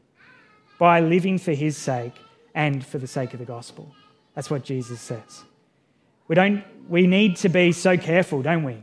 by 0.78 1.00
living 1.00 1.38
for 1.38 1.52
his 1.52 1.76
sake 1.76 2.14
and 2.54 2.84
for 2.84 2.98
the 2.98 3.06
sake 3.06 3.32
of 3.32 3.38
the 3.40 3.44
gospel. 3.44 3.94
That's 4.34 4.50
what 4.50 4.64
Jesus 4.64 5.00
says. 5.00 5.44
We, 6.28 6.34
don't, 6.34 6.64
we 6.88 7.06
need 7.06 7.36
to 7.38 7.48
be 7.48 7.72
so 7.72 7.96
careful, 7.96 8.42
don't 8.42 8.64
we? 8.64 8.82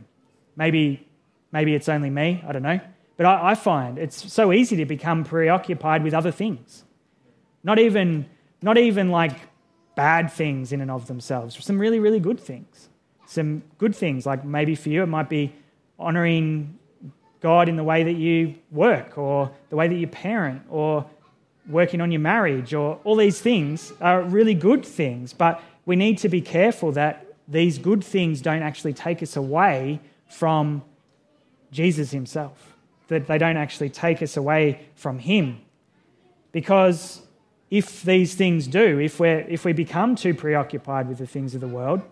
Maybe, 0.56 1.08
maybe 1.50 1.74
it's 1.74 1.88
only 1.88 2.10
me, 2.10 2.42
I 2.46 2.52
don't 2.52 2.62
know. 2.62 2.80
But 3.22 3.40
I, 3.40 3.50
I 3.50 3.54
find 3.54 3.98
it's 3.98 4.32
so 4.32 4.52
easy 4.52 4.74
to 4.76 4.84
become 4.84 5.22
preoccupied 5.22 6.02
with 6.02 6.12
other 6.12 6.32
things. 6.32 6.82
Not 7.62 7.78
even, 7.78 8.26
not 8.60 8.78
even 8.78 9.12
like 9.12 9.36
bad 9.94 10.32
things 10.32 10.72
in 10.72 10.80
and 10.80 10.90
of 10.90 11.06
themselves, 11.06 11.64
some 11.64 11.78
really, 11.78 12.00
really 12.00 12.18
good 12.18 12.40
things. 12.40 12.88
Some 13.26 13.62
good 13.78 13.94
things, 13.94 14.26
like 14.26 14.44
maybe 14.44 14.74
for 14.74 14.88
you, 14.88 15.04
it 15.04 15.06
might 15.06 15.28
be 15.28 15.54
honoring 16.00 16.76
God 17.40 17.68
in 17.68 17.76
the 17.76 17.84
way 17.84 18.02
that 18.02 18.14
you 18.14 18.56
work 18.72 19.16
or 19.16 19.52
the 19.70 19.76
way 19.76 19.86
that 19.86 19.94
you 19.94 20.08
parent 20.08 20.62
or 20.68 21.06
working 21.68 22.00
on 22.00 22.10
your 22.10 22.20
marriage 22.20 22.74
or 22.74 22.98
all 23.04 23.14
these 23.14 23.40
things 23.40 23.92
are 24.00 24.22
really 24.22 24.54
good 24.54 24.84
things, 24.84 25.32
but 25.32 25.62
we 25.86 25.94
need 25.94 26.18
to 26.18 26.28
be 26.28 26.40
careful 26.40 26.90
that 26.92 27.24
these 27.46 27.78
good 27.78 28.02
things 28.02 28.40
don't 28.40 28.62
actually 28.62 28.92
take 28.92 29.22
us 29.22 29.36
away 29.36 30.00
from 30.28 30.82
Jesus 31.70 32.10
himself, 32.10 32.71
that 33.08 33.26
they 33.26 33.38
don't 33.38 33.56
actually 33.56 33.90
take 33.90 34.22
us 34.22 34.36
away 34.36 34.86
from 34.94 35.18
him. 35.18 35.60
Because 36.52 37.22
if 37.70 38.02
these 38.02 38.34
things 38.34 38.66
do, 38.66 38.98
if, 38.98 39.18
we 39.18 39.28
if 39.28 39.64
we 39.64 39.72
become 39.72 40.14
too 40.14 40.34
preoccupied 40.34 41.08
with 41.08 41.18
the 41.18 41.26
things 41.26 41.54
of 41.54 41.60
the 41.60 41.68
world 41.68 42.02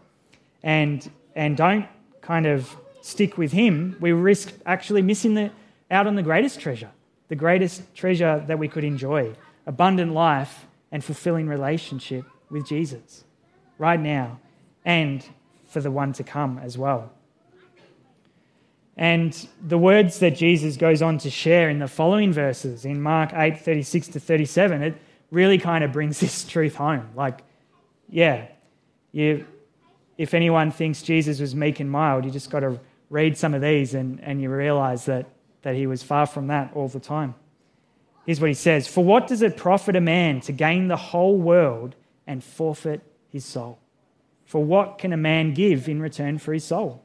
and, 0.63 1.11
and 1.35 1.57
don't 1.57 1.87
kind 2.23 2.47
of 2.47 2.75
stick 3.03 3.37
with 3.39 3.53
him, 3.53 3.97
we 4.01 4.13
risk 4.13 4.53
actually 4.67 5.03
missing 5.03 5.35
the, 5.35 5.51
out 5.91 6.07
on 6.07 6.15
the 6.15 6.23
greatest 6.23 6.61
treasure, 6.61 6.91
the 7.29 7.37
greatest 7.37 7.95
treasure 7.95 8.43
that 8.47 8.59
we 8.59 8.69
could 8.69 8.85
enjoy 8.85 9.35
abundant 9.67 10.13
life 10.13 10.67
and 10.91 11.05
fulfilling 11.05 11.47
relationship 11.47 12.25
with 12.51 12.67
Jesus 12.67 13.25
right 13.79 14.01
now 14.01 14.41
and 14.85 15.25
for 15.67 15.81
the 15.81 15.91
one 15.91 16.13
to 16.15 16.25
come 16.25 16.59
as 16.59 16.77
well. 16.77 17.13
And 18.97 19.49
the 19.63 19.79
words 19.79 20.19
that 20.19 20.37
Jesus 20.37 20.77
goes 20.77 21.01
on 21.01 21.19
to 21.19 21.31
share 21.31 21.71
in 21.71 21.79
the 21.79 21.89
following 21.89 22.33
verses 22.33 22.85
in 22.85 23.01
Mark 23.01 23.33
8 23.33 23.61
36 23.61 24.09
to 24.09 24.21
37, 24.21 24.83
it 24.83 24.95
really 25.31 25.59
kind 25.59 25.85
of 25.85 25.93
brings 25.93 26.21
this 26.21 26.45
truth 26.45 26.75
home. 26.75 27.09
Like, 27.15 27.41
yeah, 28.09 28.49
you, 29.13 29.47
if 30.19 30.35
anyone 30.35 30.71
thinks 30.71 31.03
Jesus 31.03 31.41
was 31.41 31.55
meek 31.55 31.81
and 31.81 31.91
mild, 31.91 32.25
you 32.25 32.31
just 32.31 32.51
got 32.51 32.61
to 32.61 32.79
read 33.09 33.37
some 33.37 33.55
of 33.55 33.63
these 33.63 33.95
and, 33.95 34.21
and 34.23 34.41
you 34.41 34.51
realize 34.51 35.07
that, 35.07 35.27
that 35.63 35.75
he 35.75 35.87
was 35.87 36.03
far 36.03 36.27
from 36.27 36.49
that 36.49 36.73
all 36.75 36.89
the 36.89 37.01
time. 37.01 37.35
Here's 38.27 38.41
what 38.41 38.49
he 38.49 38.55
says 38.55 38.87
For 38.87 39.05
what 39.05 39.27
does 39.27 39.43
it 39.43 39.57
profit 39.57 39.97
a 39.97 40.01
man 40.01 40.41
to 40.43 40.53
gain 40.53 40.89
the 40.89 40.97
whole 40.97 41.37
world 41.37 41.97
and 42.27 42.43
forfeit 42.43 43.01
his 43.29 43.45
soul? 43.45 43.79
For 44.45 44.63
what 44.63 44.99
can 44.99 45.13
a 45.13 45.17
man 45.17 45.55
give 45.55 45.89
in 45.89 46.01
return 46.01 46.39
for 46.39 46.53
his 46.53 46.65
soul? 46.65 47.05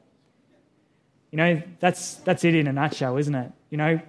You 1.36 1.42
know, 1.42 1.62
that's, 1.80 2.14
that's 2.14 2.44
it 2.44 2.54
in 2.54 2.66
a 2.66 2.72
nutshell, 2.72 3.18
isn't 3.18 3.34
it? 3.34 3.52
You 3.68 3.76
know, 3.76 4.00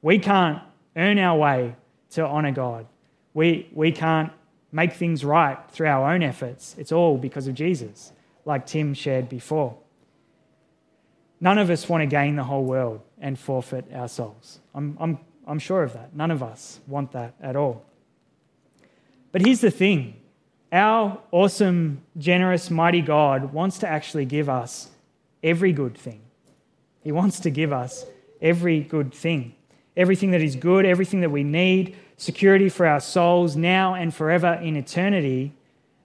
we 0.00 0.20
can't 0.20 0.62
earn 0.94 1.18
our 1.18 1.36
way 1.36 1.74
to 2.10 2.24
honour 2.24 2.52
God. 2.52 2.86
We, 3.34 3.68
we 3.72 3.90
can't 3.90 4.30
make 4.70 4.92
things 4.92 5.24
right 5.24 5.58
through 5.72 5.88
our 5.88 6.14
own 6.14 6.22
efforts. 6.22 6.76
It's 6.78 6.92
all 6.92 7.18
because 7.18 7.48
of 7.48 7.54
Jesus, 7.54 8.12
like 8.44 8.64
Tim 8.64 8.94
shared 8.94 9.28
before. 9.28 9.76
None 11.40 11.58
of 11.58 11.68
us 11.68 11.88
want 11.88 12.02
to 12.02 12.06
gain 12.06 12.36
the 12.36 12.44
whole 12.44 12.64
world 12.64 13.00
and 13.20 13.36
forfeit 13.36 13.86
our 13.92 14.06
souls. 14.06 14.60
I'm, 14.72 14.96
I'm, 15.00 15.18
I'm 15.48 15.58
sure 15.58 15.82
of 15.82 15.94
that. 15.94 16.14
None 16.14 16.30
of 16.30 16.44
us 16.44 16.78
want 16.86 17.10
that 17.10 17.34
at 17.40 17.56
all. 17.56 17.84
But 19.32 19.44
here's 19.44 19.62
the 19.62 19.72
thing 19.72 20.14
our 20.70 21.20
awesome, 21.32 22.02
generous, 22.16 22.70
mighty 22.70 23.00
God 23.00 23.52
wants 23.52 23.78
to 23.78 23.88
actually 23.88 24.26
give 24.26 24.48
us 24.48 24.90
every 25.42 25.72
good 25.72 25.98
thing. 25.98 26.20
He 27.08 27.12
wants 27.12 27.40
to 27.40 27.50
give 27.50 27.72
us 27.72 28.04
every 28.42 28.80
good 28.80 29.14
thing. 29.14 29.54
Everything 29.96 30.32
that 30.32 30.42
is 30.42 30.56
good, 30.56 30.84
everything 30.84 31.22
that 31.22 31.30
we 31.30 31.42
need, 31.42 31.96
security 32.18 32.68
for 32.68 32.84
our 32.84 33.00
souls 33.00 33.56
now 33.56 33.94
and 33.94 34.14
forever 34.14 34.60
in 34.62 34.76
eternity. 34.76 35.54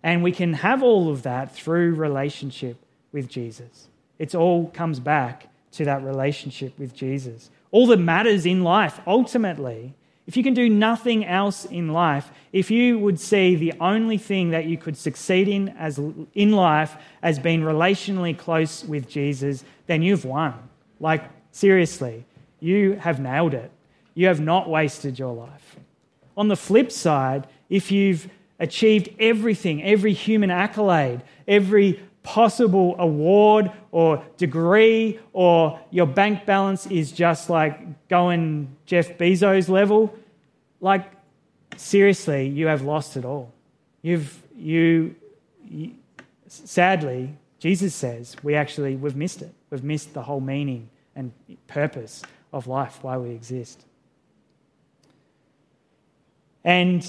And 0.01 0.23
we 0.23 0.31
can 0.31 0.53
have 0.53 0.81
all 0.81 1.09
of 1.09 1.23
that 1.23 1.53
through 1.53 1.95
relationship 1.95 2.77
with 3.11 3.27
Jesus. 3.27 3.89
It 4.17 4.33
all 4.33 4.69
comes 4.69 5.01
back 5.01 5.49
to 5.73 5.83
that 5.83 6.01
relationship 6.03 6.79
with 6.79 6.95
Jesus. 6.95 7.49
All 7.71 7.85
that 7.87 7.99
matters 7.99 8.45
in 8.45 8.63
life, 8.63 9.01
ultimately, 9.05 9.95
if 10.25 10.37
you 10.37 10.43
can 10.43 10.53
do 10.53 10.69
nothing 10.69 11.25
else 11.25 11.65
in 11.65 11.89
life, 11.91 12.31
if 12.53 12.71
you 12.71 12.97
would 12.97 13.19
see 13.19 13.55
the 13.55 13.73
only 13.81 14.17
thing 14.17 14.51
that 14.51 14.67
you 14.67 14.77
could 14.77 14.95
succeed 14.95 15.49
in 15.49 15.67
as 15.77 15.99
in 16.33 16.53
life 16.53 16.95
as 17.21 17.39
being 17.39 17.59
relationally 17.59 18.37
close 18.37 18.85
with 18.85 19.09
Jesus, 19.09 19.65
then 19.87 20.01
you've 20.01 20.23
won. 20.23 20.69
Like 21.03 21.29
seriously, 21.51 22.23
you 22.61 22.93
have 22.93 23.19
nailed 23.19 23.53
it. 23.53 23.69
You 24.15 24.27
have 24.27 24.39
not 24.39 24.69
wasted 24.69 25.19
your 25.19 25.35
life. 25.35 25.75
On 26.37 26.47
the 26.47 26.55
flip 26.55 26.93
side, 26.93 27.45
if 27.69 27.91
you've 27.91 28.29
achieved 28.57 29.09
everything, 29.19 29.83
every 29.83 30.13
human 30.13 30.49
accolade, 30.49 31.21
every 31.45 32.01
possible 32.23 32.95
award 32.99 33.69
or 33.91 34.23
degree, 34.37 35.19
or 35.33 35.77
your 35.91 36.05
bank 36.05 36.45
balance 36.45 36.87
is 36.87 37.11
just 37.11 37.49
like 37.49 38.07
going 38.07 38.73
Jeff 38.85 39.17
Bezos 39.17 39.67
level, 39.67 40.15
like 40.79 41.11
seriously, 41.75 42.47
you 42.47 42.67
have 42.67 42.81
lost 42.81 43.17
it 43.17 43.25
all. 43.25 43.51
You've, 44.03 44.41
you, 44.55 45.15
you, 45.69 45.95
sadly, 46.47 47.35
Jesus 47.59 47.93
says 47.93 48.37
we 48.41 48.55
actually, 48.55 48.95
we've 48.95 49.17
missed 49.17 49.41
it. 49.41 49.53
We've 49.69 49.83
missed 49.83 50.13
the 50.13 50.21
whole 50.21 50.39
meaning 50.39 50.87
and 51.15 51.31
purpose 51.67 52.21
of 52.51 52.67
life, 52.67 52.99
why 53.01 53.17
we 53.17 53.31
exist. 53.31 53.83
And 56.63 57.05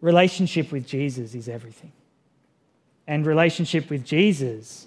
relationship 0.00 0.72
with 0.72 0.86
Jesus 0.86 1.34
is 1.34 1.48
everything 1.48 1.92
and 3.10 3.26
relationship 3.26 3.90
with 3.90 4.04
Jesus, 4.04 4.86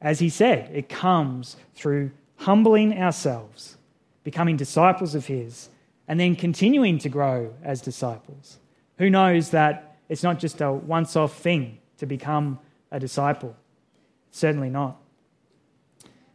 as 0.00 0.20
he 0.20 0.28
said, 0.28 0.70
it 0.72 0.88
comes 0.88 1.56
through 1.74 2.12
humbling 2.36 2.96
ourselves, 2.96 3.76
becoming 4.22 4.56
disciples 4.56 5.16
of 5.16 5.26
his, 5.26 5.68
and 6.06 6.20
then 6.20 6.36
continuing 6.36 6.98
to 6.98 7.08
grow 7.08 7.52
as 7.64 7.80
disciples. 7.82 8.58
Who 8.98 9.10
knows 9.10 9.50
that 9.50 9.96
it's 10.08 10.22
not 10.22 10.38
just 10.38 10.60
a 10.60 10.72
once 10.72 11.16
off 11.16 11.36
thing 11.36 11.78
to 11.96 12.06
become 12.06 12.60
a 12.92 13.00
disciple? 13.00 13.56
Certainly 14.30 14.70
not. 14.70 14.96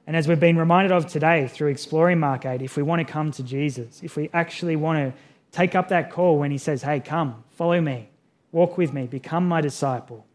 And 0.06 0.16
as 0.16 0.28
we've 0.28 0.39
been 0.39 0.58
reminded 0.58 0.92
of 0.92 1.08
today 1.08 1.48
through 1.48 1.70
exploring 1.70 2.20
Mark 2.20 2.46
8, 2.46 2.62
if 2.62 2.76
we 2.76 2.84
want 2.84 3.06
to 3.06 3.12
come 3.12 3.32
to 3.32 3.44
Jesus, 3.44 4.02
if 4.04 4.16
we 4.16 4.30
actually 4.34 4.76
want 4.76 4.98
to 5.00 5.20
take 5.52 5.76
up 5.76 5.89
that 5.89 6.12
call 6.12 6.38
when 6.38 6.52
he 6.52 6.58
says, 6.58 6.82
Hey, 6.82 7.00
come, 7.00 7.44
follow 7.52 7.80
me, 7.80 8.10
walk 8.52 8.78
with 8.78 8.94
me, 8.94 9.08
become 9.08 9.48
my 9.48 9.62
disciple, 9.62 10.26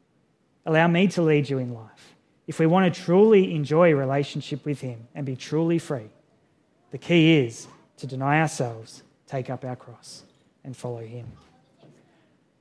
Allow 0.68 0.88
me 0.88 1.08
to 1.08 1.22
lead 1.22 1.48
you 1.48 1.56
in 1.56 1.72
life. 1.72 2.14
If 2.46 2.58
we 2.58 2.66
want 2.66 2.92
to 2.92 3.00
truly 3.02 3.54
enjoy 3.54 3.90
a 3.90 3.96
relationship 3.96 4.66
with 4.66 4.82
Him 4.82 5.08
and 5.14 5.24
be 5.24 5.34
truly 5.34 5.78
free, 5.78 6.10
the 6.90 6.98
key 6.98 7.38
is 7.38 7.66
to 7.96 8.06
deny 8.06 8.42
ourselves, 8.42 9.02
take 9.26 9.48
up 9.48 9.64
our 9.64 9.76
cross, 9.76 10.24
and 10.64 10.76
follow 10.76 11.00
Him. 11.00 11.26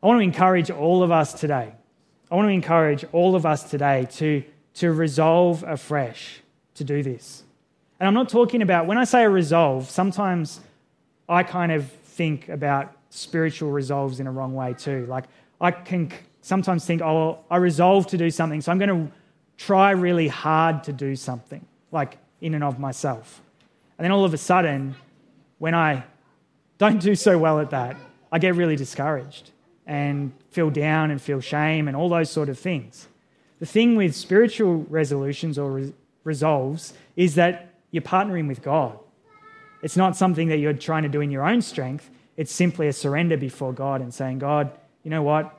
I 0.01 0.07
want 0.07 0.19
to 0.19 0.23
encourage 0.23 0.71
all 0.71 1.03
of 1.03 1.11
us 1.11 1.33
today. 1.33 1.73
I 2.31 2.35
want 2.35 2.47
to 2.47 2.53
encourage 2.53 3.03
all 3.11 3.35
of 3.35 3.45
us 3.45 3.69
today 3.69 4.07
to, 4.11 4.41
to 4.75 4.93
resolve 4.93 5.63
afresh 5.63 6.39
to 6.77 6.83
do 6.83 7.03
this. 7.03 7.43
And 7.99 8.07
I'm 8.07 8.13
not 8.13 8.29
talking 8.29 8.61
about, 8.61 8.87
when 8.87 8.97
I 8.97 9.03
say 9.03 9.23
a 9.23 9.29
resolve, 9.29 9.89
sometimes 9.89 10.59
I 11.27 11.43
kind 11.43 11.71
of 11.71 11.89
think 11.91 12.49
about 12.49 12.93
spiritual 13.09 13.71
resolves 13.71 14.19
in 14.19 14.27
a 14.27 14.31
wrong 14.31 14.53
way 14.53 14.73
too. 14.73 15.05
Like, 15.07 15.25
I 15.59 15.71
can 15.71 16.11
sometimes 16.41 16.85
think, 16.85 17.01
oh, 17.01 17.39
I 17.49 17.57
resolve 17.57 18.07
to 18.07 18.17
do 18.17 18.29
something, 18.29 18.61
so 18.61 18.71
I'm 18.71 18.77
going 18.77 19.07
to 19.07 19.11
try 19.57 19.91
really 19.91 20.27
hard 20.27 20.83
to 20.83 20.93
do 20.93 21.15
something, 21.15 21.65
like 21.91 22.17
in 22.41 22.53
and 22.53 22.63
of 22.63 22.79
myself. 22.79 23.41
And 23.97 24.05
then 24.05 24.11
all 24.11 24.23
of 24.23 24.33
a 24.33 24.37
sudden, 24.37 24.95
when 25.57 25.73
I 25.73 26.03
don't 26.77 27.01
do 27.01 27.15
so 27.15 27.37
well 27.37 27.59
at 27.59 27.71
that, 27.71 27.97
I 28.31 28.37
get 28.39 28.55
really 28.55 28.75
discouraged 28.75 29.51
and 29.87 30.31
feel 30.51 30.69
down 30.69 31.09
and 31.09 31.19
feel 31.19 31.41
shame 31.41 31.87
and 31.87 31.97
all 31.97 32.09
those 32.09 32.29
sort 32.29 32.49
of 32.49 32.59
things. 32.59 33.07
The 33.59 33.65
thing 33.65 33.95
with 33.95 34.15
spiritual 34.15 34.85
resolutions 34.89 35.57
or 35.57 35.81
resolves 36.27 36.93
is 37.15 37.35
that 37.35 37.73
you're 37.89 38.03
partnering 38.03 38.47
with 38.47 38.61
God. 38.61 38.99
It's 39.81 39.97
not 39.97 40.15
something 40.15 40.49
that 40.49 40.57
you're 40.57 40.73
trying 40.73 41.03
to 41.03 41.09
do 41.09 41.21
in 41.21 41.31
your 41.31 41.47
own 41.47 41.61
strength. 41.61 42.09
It's 42.35 42.51
simply 42.51 42.87
a 42.87 42.93
surrender 42.93 43.37
before 43.37 43.73
God 43.73 44.01
and 44.01 44.13
saying, 44.13 44.39
God, 44.39 44.71
you 45.03 45.09
know 45.09 45.23
what? 45.23 45.57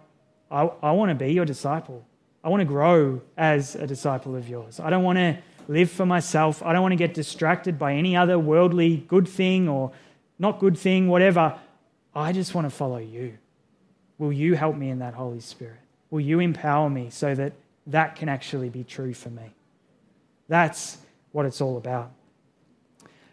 I, 0.51 0.71
I 0.83 0.93
want 0.93 1.09
to 1.11 1.15
be 1.15 1.33
your 1.33 1.45
disciple. 1.45 2.05
I 2.45 2.51
want 2.51 2.61
to 2.61 2.67
grow 2.67 3.21
as 3.37 3.75
a 3.75 3.87
disciple 3.87 4.37
of 4.37 4.49
yours. 4.49 4.79
I 4.79 4.91
don't 4.91 5.03
want 5.03 5.19
to 5.19 5.39
live 5.67 5.91
for 5.91 6.07
myself. 6.07 6.63
I 6.63 6.73
don't 6.73 6.83
want 6.83 6.93
to 6.93 6.97
get 6.97 7.15
distracted 7.15 7.79
by 7.79 7.95
any 7.95 8.17
other 8.17 8.39
worldly 8.39 8.99
good 9.09 9.27
thing 9.27 9.69
or 9.69 9.93
not 10.39 10.61
good 10.61 10.79
thing, 10.79 11.09
whatever. 11.09 11.59
I 12.15 12.33
just 12.33 12.55
want 12.55 12.67
to 12.67 12.71
follow 12.71 12.99
you. 12.99 13.39
Will 14.19 14.33
you 14.33 14.55
help 14.55 14.77
me 14.77 14.91
in 14.91 14.99
that, 15.01 15.15
Holy 15.15 15.41
Spirit? 15.41 15.81
Will 16.11 16.21
you 16.21 16.41
empower 16.41 16.89
me 16.91 17.11
so 17.11 17.35
that 17.35 17.53
that 17.87 18.17
can 18.17 18.29
actually 18.29 18.69
be 18.69 18.85
true 18.85 19.15
for 19.15 19.31
me? 19.31 19.55
That's 20.49 20.99
what 21.33 21.47
it's 21.47 21.61
all 21.61 21.77
about. 21.77 22.11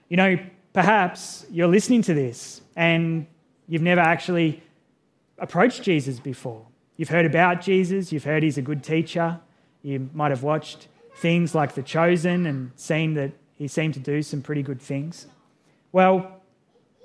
You 0.10 0.18
know, 0.18 0.38
perhaps 0.74 1.46
you're 1.50 1.68
listening 1.68 2.02
to 2.04 2.14
this 2.14 2.62
and 2.76 3.26
you've 3.68 3.82
never 3.82 4.02
actually 4.02 4.62
approached 5.40 5.84
Jesus 5.84 6.20
before. 6.20 6.66
You've 6.98 7.10
heard 7.10 7.26
about 7.26 7.62
Jesus, 7.62 8.12
you've 8.12 8.24
heard 8.24 8.44
he's 8.44 8.58
a 8.58 8.62
good 8.62 8.84
teacher, 8.84 9.40
you 9.82 10.10
might 10.14 10.32
have 10.32 10.44
watched 10.44 10.88
things 11.18 11.54
like 11.56 11.74
The 11.74 11.84
Chosen 11.84 12.46
and 12.46 12.72
seen 12.76 13.14
that 13.16 13.32
he 13.56 13.68
seemed 13.68 13.94
to 13.96 14.00
do 14.00 14.22
some 14.22 14.42
pretty 14.42 14.64
good 14.64 14.82
things. 14.82 15.28
Well, 15.92 16.42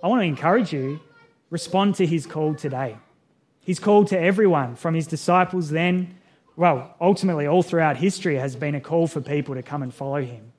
I 0.03 0.09
want 0.09 0.23
to 0.23 0.27
encourage 0.27 0.73
you 0.73 1.01
respond 1.51 1.97
to 1.97 2.07
his 2.07 2.27
call 2.27 2.55
today. 2.55 2.97
He's 3.61 3.79
called 3.79 4.07
to 4.09 4.19
everyone, 4.19 4.77
from 4.77 4.95
his 4.95 5.07
disciples 5.07 5.71
then, 5.71 6.17
well, 6.61 6.95
ultimately, 7.01 7.47
all 7.47 7.63
throughout 7.63 7.97
history 7.97 8.37
has 8.37 8.55
been 8.55 8.75
a 8.75 8.81
call 8.81 9.07
for 9.07 9.21
people 9.21 9.55
to 9.55 9.63
come 9.63 9.83
and 9.83 9.93
follow 9.93 10.21
him. 10.23 10.53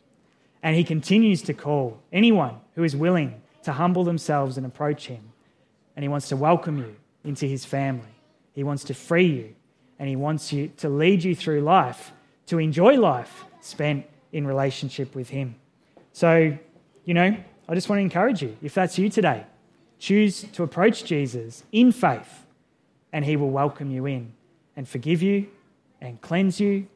And 0.64 0.76
he 0.76 0.84
continues 0.84 1.42
to 1.44 1.54
call 1.54 2.00
anyone 2.12 2.56
who 2.76 2.84
is 2.84 2.96
willing 2.96 3.42
to 3.64 3.74
humble 3.74 4.04
themselves 4.04 4.58
and 4.58 4.66
approach 4.66 5.08
him. 5.08 5.32
And 5.96 6.04
he 6.04 6.10
wants 6.10 6.30
to 6.30 6.36
welcome 6.36 6.78
you 6.78 6.96
into 7.24 7.46
his 7.46 7.66
family. 7.66 8.14
He 8.54 8.64
wants 8.64 8.84
to 8.86 8.94
free 8.94 9.28
you 9.28 9.56
and 10.02 10.10
He 10.10 10.16
wants 10.16 10.52
you 10.52 10.72
to 10.78 10.90
lead 10.90 11.24
you 11.24 11.36
through 11.36 11.62
life, 11.62 12.12
to 12.48 12.58
enjoy 12.58 13.00
life 13.00 13.46
spent 13.62 14.04
in 14.32 14.48
relationship 14.48 15.14
with 15.14 15.30
Him. 15.30 15.54
So, 16.12 16.58
you 17.06 17.14
know, 17.14 17.38
I 17.70 17.76
just 17.76 17.88
want 17.88 18.00
to 18.00 18.02
encourage 18.02 18.42
you 18.42 18.58
if 18.64 18.74
that's 18.74 18.98
you 18.98 19.10
today, 19.10 19.46
choose 20.00 20.42
to 20.54 20.64
approach 20.64 21.06
Jesus 21.06 21.64
in 21.72 21.92
faith, 21.92 22.48
and 23.14 23.24
He 23.24 23.36
will 23.36 23.52
welcome 23.52 23.92
you 23.92 24.08
in 24.08 24.34
and 24.76 24.90
forgive 24.90 25.22
you 25.22 25.50
and 26.02 26.20
cleanse 26.22 26.60
you 26.60 26.88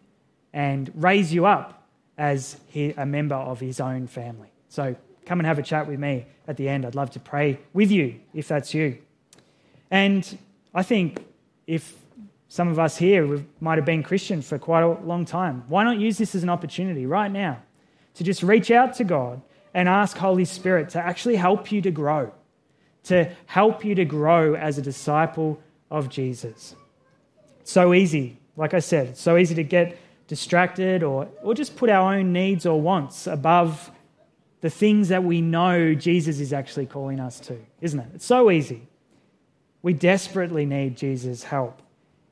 and 0.53 0.91
raise 0.95 1.33
you 1.33 1.45
up 1.45 1.87
as 2.17 2.57
a 2.73 3.05
member 3.05 3.35
of 3.35 3.59
His 3.59 3.79
own 3.79 4.07
family. 4.07 4.49
So, 4.69 4.95
come 5.25 5.39
and 5.39 5.47
have 5.47 5.59
a 5.59 5.63
chat 5.63 5.87
with 5.87 5.99
me 5.99 6.25
at 6.47 6.57
the 6.57 6.69
end. 6.69 6.85
I'd 6.85 6.95
love 6.95 7.11
to 7.11 7.19
pray 7.19 7.59
with 7.73 7.91
you 7.91 8.19
if 8.33 8.47
that's 8.47 8.73
you. 8.73 8.97
And 9.91 10.37
I 10.73 10.83
think 10.83 11.25
if 11.67 11.93
some 12.47 12.67
of 12.67 12.79
us 12.79 12.97
here 12.97 13.43
might 13.59 13.77
have 13.77 13.85
been 13.85 14.03
Christian 14.03 14.41
for 14.41 14.57
quite 14.57 14.83
a 14.83 14.87
long 14.87 15.25
time, 15.25 15.63
why 15.67 15.83
not 15.83 15.99
use 15.99 16.17
this 16.17 16.35
as 16.35 16.43
an 16.43 16.49
opportunity 16.49 17.05
right 17.05 17.31
now 17.31 17.61
to 18.15 18.23
just 18.23 18.43
reach 18.43 18.71
out 18.71 18.93
to 18.95 19.03
God 19.03 19.41
and 19.73 19.89
ask 19.89 20.15
Holy 20.17 20.45
Spirit 20.45 20.89
to 20.91 20.99
actually 20.99 21.35
help 21.35 21.71
you 21.71 21.81
to 21.81 21.91
grow, 21.91 22.31
to 23.03 23.29
help 23.47 23.83
you 23.83 23.95
to 23.95 24.05
grow 24.05 24.55
as 24.55 24.77
a 24.77 24.81
disciple 24.81 25.59
of 25.91 26.09
Jesus? 26.09 26.75
It's 27.59 27.71
so 27.71 27.93
easy, 27.93 28.37
like 28.57 28.73
I 28.73 28.79
said, 28.79 29.07
it's 29.07 29.21
so 29.21 29.37
easy 29.37 29.55
to 29.55 29.63
get 29.63 29.97
distracted 30.27 31.03
or, 31.03 31.27
or 31.43 31.53
just 31.53 31.75
put 31.75 31.89
our 31.89 32.15
own 32.15 32.33
needs 32.33 32.65
or 32.65 32.79
wants 32.79 33.27
above 33.27 33.91
the 34.61 34.69
things 34.69 35.09
that 35.09 35.23
we 35.23 35.41
know 35.41 35.93
Jesus 35.93 36.39
is 36.39 36.51
actually 36.53 36.87
calling 36.87 37.19
us 37.19 37.39
to, 37.41 37.57
isn't 37.81 37.99
it? 37.99 38.07
It's 38.15 38.25
so 38.25 38.49
easy. 38.49 38.87
We 39.81 39.93
desperately 39.93 40.65
need 40.65 40.97
Jesus' 40.97 41.43
help 41.43 41.81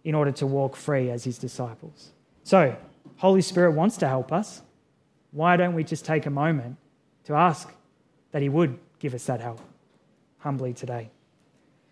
in 0.03 0.15
order 0.15 0.31
to 0.31 0.47
walk 0.47 0.75
free 0.75 1.11
as 1.11 1.23
his 1.23 1.37
disciples. 1.37 2.11
So, 2.43 2.75
Holy 3.17 3.41
Spirit 3.41 3.73
wants 3.73 3.97
to 3.97 4.07
help 4.07 4.31
us. 4.31 4.61
Why 5.31 5.55
don't 5.55 5.75
we 5.75 5.83
just 5.83 6.05
take 6.05 6.25
a 6.25 6.29
moment 6.29 6.77
to 7.25 7.35
ask 7.35 7.71
that 8.31 8.41
he 8.41 8.49
would 8.49 8.79
give 8.99 9.13
us 9.13 9.25
that 9.25 9.39
help 9.39 9.61
humbly 10.39 10.73
today? 10.73 11.11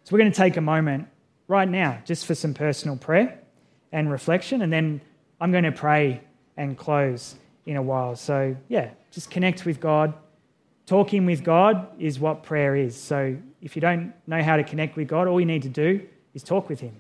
So, 0.04 0.14
we're 0.14 0.20
going 0.20 0.32
to 0.32 0.38
take 0.38 0.58
a 0.58 0.62
moment 0.62 1.08
right 1.48 1.70
now 1.70 2.02
just 2.06 2.26
for 2.26 2.34
some 2.34 2.54
personal 2.54 2.98
prayer 2.98 3.41
and 3.92 4.12
reflection, 4.12 4.62
and 4.62 4.72
then 4.72 5.02
I'm 5.40 5.52
going 5.52 5.64
to 5.64 5.72
pray 5.72 6.22
and 6.58 6.78
close 6.78 7.36
in 7.66 7.78
a 7.78 7.82
while. 7.82 8.16
So, 8.16 8.56
yeah, 8.70 8.92
just 9.12 9.30
connect 9.30 9.66
with 9.66 9.80
God. 9.80 10.14
Talking 10.86 11.26
with 11.26 11.44
God 11.44 11.88
is 12.00 12.20
what 12.20 12.44
prayer 12.44 12.76
is. 12.76 12.96
So, 12.96 13.38
if 13.62 13.76
you 13.76 13.82
don't 13.82 14.14
know 14.28 14.42
how 14.42 14.58
to 14.58 14.64
connect 14.64 14.96
with 14.96 15.08
God, 15.08 15.28
all 15.28 15.40
you 15.40 15.46
need 15.46 15.64
to 15.64 15.70
do 15.70 16.08
is 16.34 16.44
talk 16.44 16.70
with 16.70 16.80
Him. 16.80 16.96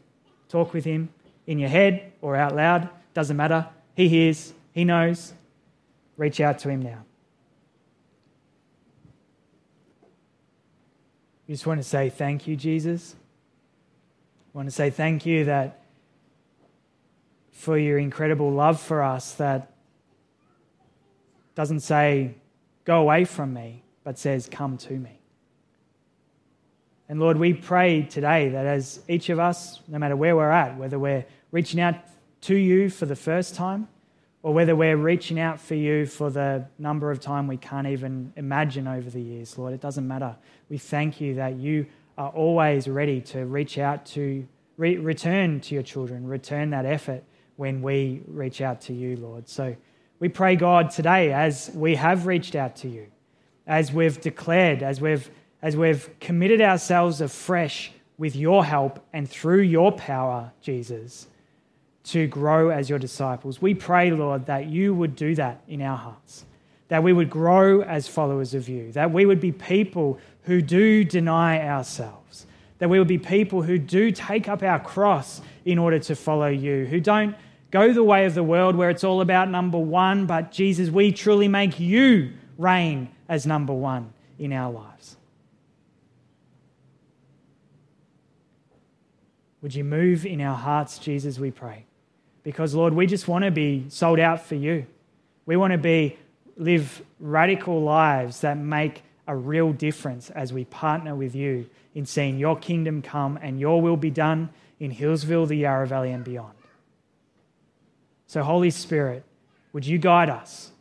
Talk 0.49 0.73
with 0.73 0.85
Him 0.85 1.09
in 1.47 1.59
your 1.59 1.69
head 1.69 2.11
or 2.21 2.35
out 2.35 2.55
loud, 2.55 2.89
doesn't 3.13 3.37
matter. 3.37 3.67
He 3.95 4.07
hears, 4.07 4.53
He 4.73 4.85
knows. 4.85 5.33
Reach 6.17 6.39
out 6.39 6.59
to 6.59 6.69
Him 6.69 6.81
now. 6.81 7.03
You 11.47 11.55
just 11.55 11.67
want 11.67 11.81
to 11.81 11.87
say 11.87 12.09
thank 12.09 12.47
you, 12.47 12.55
Jesus. 12.55 13.15
I 14.53 14.57
want 14.57 14.69
to 14.69 14.75
say 14.75 14.89
thank 14.89 15.25
you 15.25 15.45
that 15.45 15.80
for 17.51 17.77
your 17.77 17.97
incredible 17.97 18.51
love 18.51 18.79
for 18.79 19.03
us 19.03 19.33
that 19.35 19.71
doesn't 21.55 21.81
say, 21.81 22.33
go 22.85 22.99
away 22.99 23.25
from 23.25 23.53
me, 23.53 23.83
but 24.03 24.17
says, 24.17 24.47
come 24.49 24.77
to 24.77 24.93
me. 24.93 25.19
And 27.07 27.19
Lord, 27.19 27.37
we 27.37 27.53
pray 27.53 28.03
today 28.03 28.49
that 28.49 28.65
as 28.65 29.01
each 29.09 29.29
of 29.29 29.37
us, 29.37 29.81
no 29.87 29.99
matter 29.99 30.15
where 30.15 30.35
we're 30.35 30.49
at, 30.49 30.77
whether 30.77 30.97
we're 30.97 31.25
reaching 31.51 31.81
out 31.81 31.95
to 32.41 32.55
you 32.55 32.89
for 32.89 33.05
the 33.05 33.17
first 33.17 33.53
time 33.53 33.89
or 34.43 34.53
whether 34.53 34.75
we're 34.75 34.97
reaching 34.97 35.39
out 35.39 35.59
for 35.59 35.75
you 35.75 36.05
for 36.05 36.29
the 36.29 36.65
number 36.79 37.11
of 37.11 37.19
time 37.19 37.47
we 37.47 37.57
can't 37.57 37.85
even 37.85 38.33
imagine 38.37 38.87
over 38.87 39.09
the 39.09 39.21
years, 39.21 39.57
Lord, 39.57 39.73
it 39.73 39.81
doesn't 39.81 40.07
matter. 40.07 40.35
We 40.69 40.77
thank 40.77 41.19
you 41.21 41.35
that 41.35 41.57
you 41.57 41.85
are 42.17 42.29
always 42.29 42.87
ready 42.87 43.21
to 43.21 43.45
reach 43.45 43.77
out 43.77 44.05
to, 44.05 44.47
re- 44.77 44.97
return 44.97 45.59
to 45.61 45.75
your 45.75 45.83
children, 45.83 46.25
return 46.25 46.69
that 46.71 46.85
effort 46.85 47.23
when 47.61 47.83
we 47.83 48.23
reach 48.25 48.59
out 48.59 48.81
to 48.81 48.91
you, 48.91 49.15
Lord. 49.17 49.47
So 49.47 49.75
we 50.17 50.29
pray, 50.29 50.55
God, 50.55 50.89
today 50.89 51.31
as 51.31 51.69
we 51.75 51.93
have 51.93 52.25
reached 52.25 52.55
out 52.55 52.75
to 52.77 52.89
you, 52.89 53.05
as 53.67 53.93
we've 53.93 54.19
declared, 54.19 54.81
as 54.81 54.99
we've 54.99 55.29
as 55.61 55.77
we've 55.77 56.09
committed 56.19 56.59
ourselves 56.59 57.21
afresh 57.21 57.91
with 58.17 58.35
your 58.35 58.65
help 58.65 59.05
and 59.13 59.29
through 59.29 59.61
your 59.61 59.91
power, 59.91 60.51
Jesus, 60.59 61.27
to 62.05 62.25
grow 62.25 62.69
as 62.69 62.89
your 62.89 62.97
disciples. 62.97 63.61
We 63.61 63.75
pray, 63.75 64.09
Lord, 64.09 64.47
that 64.47 64.65
you 64.65 64.95
would 64.95 65.15
do 65.15 65.35
that 65.35 65.61
in 65.67 65.83
our 65.83 65.97
hearts, 65.97 66.45
that 66.87 67.03
we 67.03 67.13
would 67.13 67.29
grow 67.29 67.81
as 67.83 68.07
followers 68.07 68.55
of 68.55 68.67
you, 68.67 68.91
that 68.93 69.11
we 69.11 69.27
would 69.27 69.39
be 69.39 69.51
people 69.51 70.17
who 70.45 70.63
do 70.63 71.03
deny 71.03 71.63
ourselves, 71.63 72.47
that 72.79 72.89
we 72.89 72.97
would 72.97 73.07
be 73.07 73.19
people 73.19 73.61
who 73.61 73.77
do 73.77 74.09
take 74.09 74.49
up 74.49 74.63
our 74.63 74.79
cross 74.79 75.41
in 75.63 75.77
order 75.77 75.99
to 75.99 76.15
follow 76.15 76.47
you, 76.47 76.87
who 76.87 76.99
don't 76.99 77.35
go 77.71 77.93
the 77.93 78.03
way 78.03 78.25
of 78.25 78.35
the 78.35 78.43
world 78.43 78.75
where 78.75 78.89
it's 78.89 79.03
all 79.03 79.21
about 79.21 79.49
number 79.49 79.79
one, 79.79 80.25
but 80.25 80.51
Jesus, 80.51 80.89
we 80.89 81.11
truly 81.11 81.47
make 81.47 81.79
you 81.79 82.33
reign 82.57 83.09
as 83.27 83.45
number 83.45 83.73
one 83.73 84.13
in 84.37 84.53
our 84.53 84.71
lives. 84.71 85.17
Would 89.61 89.75
you 89.75 89.83
move 89.83 90.25
in 90.25 90.41
our 90.41 90.55
hearts, 90.55 90.97
Jesus, 90.99 91.39
we 91.39 91.51
pray? 91.51 91.85
Because, 92.43 92.73
Lord, 92.73 92.93
we 92.93 93.05
just 93.05 93.27
want 93.27 93.45
to 93.45 93.51
be 93.51 93.85
sold 93.89 94.19
out 94.19 94.41
for 94.43 94.55
you. 94.55 94.87
We 95.45 95.55
want 95.55 95.71
to 95.71 95.77
be 95.77 96.17
live 96.57 97.01
radical 97.19 97.81
lives 97.81 98.41
that 98.41 98.57
make 98.57 99.03
a 99.27 99.35
real 99.35 99.71
difference 99.71 100.29
as 100.31 100.51
we 100.51 100.65
partner 100.65 101.15
with 101.15 101.35
you 101.35 101.69
in 101.93 102.05
seeing 102.05 102.39
your 102.39 102.57
kingdom 102.57 103.01
come 103.01 103.37
and 103.41 103.59
your 103.59 103.81
will 103.81 103.97
be 103.97 104.09
done 104.09 104.49
in 104.79 104.91
Healesville, 104.91 105.47
the 105.47 105.55
Yarra 105.55 105.87
Valley, 105.87 106.11
and 106.11 106.23
beyond. 106.23 106.53
So, 108.31 108.43
Holy 108.43 108.69
Spirit, 108.69 109.25
would 109.73 109.85
you 109.85 109.97
guide 109.97 110.29
us? 110.29 110.71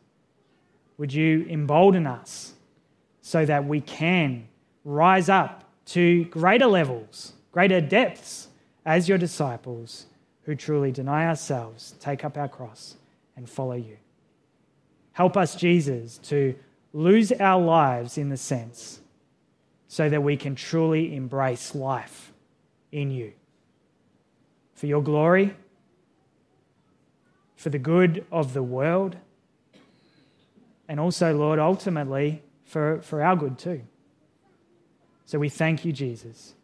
Would 0.99 1.13
you 1.13 1.45
embolden 1.51 2.07
us 2.07 2.53
so 3.23 3.45
that 3.45 3.65
we 3.65 3.81
can 3.81 4.47
rise 4.85 5.29
up 5.29 5.65
to 5.87 6.27
greater 6.27 6.69
levels, 6.69 7.33
greater 7.51 7.81
depths 7.81 8.47
as 8.87 9.09
your 9.09 9.19
disciples 9.19 10.07
who 10.43 10.55
truly 10.55 10.93
deny 10.93 11.27
ourselves, 11.27 11.97
take 11.99 12.25
up 12.25 12.39
our 12.39 12.47
cross, 12.47 12.95
and 13.35 13.51
follow 13.51 13.75
you. 13.75 13.97
Help 15.11 15.37
us, 15.37 15.57
Jesus, 15.57 16.19
to 16.19 16.55
lose 16.93 17.33
our 17.33 17.61
lives 17.61 18.17
in 18.17 18.29
the 18.29 18.37
sense 18.37 19.01
so 19.89 20.09
that 20.09 20.23
we 20.23 20.37
can 20.37 20.55
truly 20.55 21.17
embrace 21.17 21.75
life 21.75 22.33
in 22.93 23.11
you. 23.11 23.33
For 24.75 24.87
your 24.87 25.03
glory, 25.03 25.57
for 27.61 27.69
the 27.69 27.79
good 27.79 28.25
of 28.33 28.55
the 28.55 28.63
world, 28.63 29.17
and 30.89 30.99
also, 30.99 31.37
Lord, 31.37 31.59
ultimately 31.59 32.43
for, 32.65 33.03
for 33.03 33.23
our 33.23 33.37
good 33.37 33.59
too. 33.59 33.83
So 35.27 35.39
we 35.39 35.51
thank 35.51 35.85
you, 35.85 35.93
Jesus, 35.93 36.55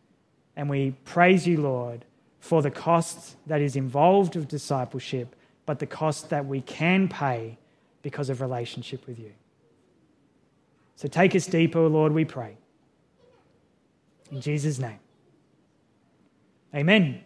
and 0.56 0.70
we 0.70 0.92
praise 1.04 1.46
you, 1.46 1.60
Lord, 1.60 2.06
for 2.40 2.62
the 2.62 2.70
cost 2.70 3.36
that 3.46 3.60
is 3.60 3.76
involved 3.76 4.36
with 4.36 4.48
discipleship, 4.48 5.36
but 5.66 5.80
the 5.80 5.86
cost 5.86 6.30
that 6.30 6.46
we 6.46 6.62
can 6.62 7.08
pay 7.08 7.58
because 8.00 8.30
of 8.30 8.40
relationship 8.40 9.06
with 9.06 9.18
you. 9.18 9.32
So 10.94 11.08
take 11.08 11.36
us 11.36 11.44
deeper, 11.46 11.80
Lord, 11.80 12.12
we 12.12 12.24
pray. 12.24 12.56
In 14.32 14.40
Jesus' 14.40 14.78
name. 14.78 15.00
Amen. 16.74 17.20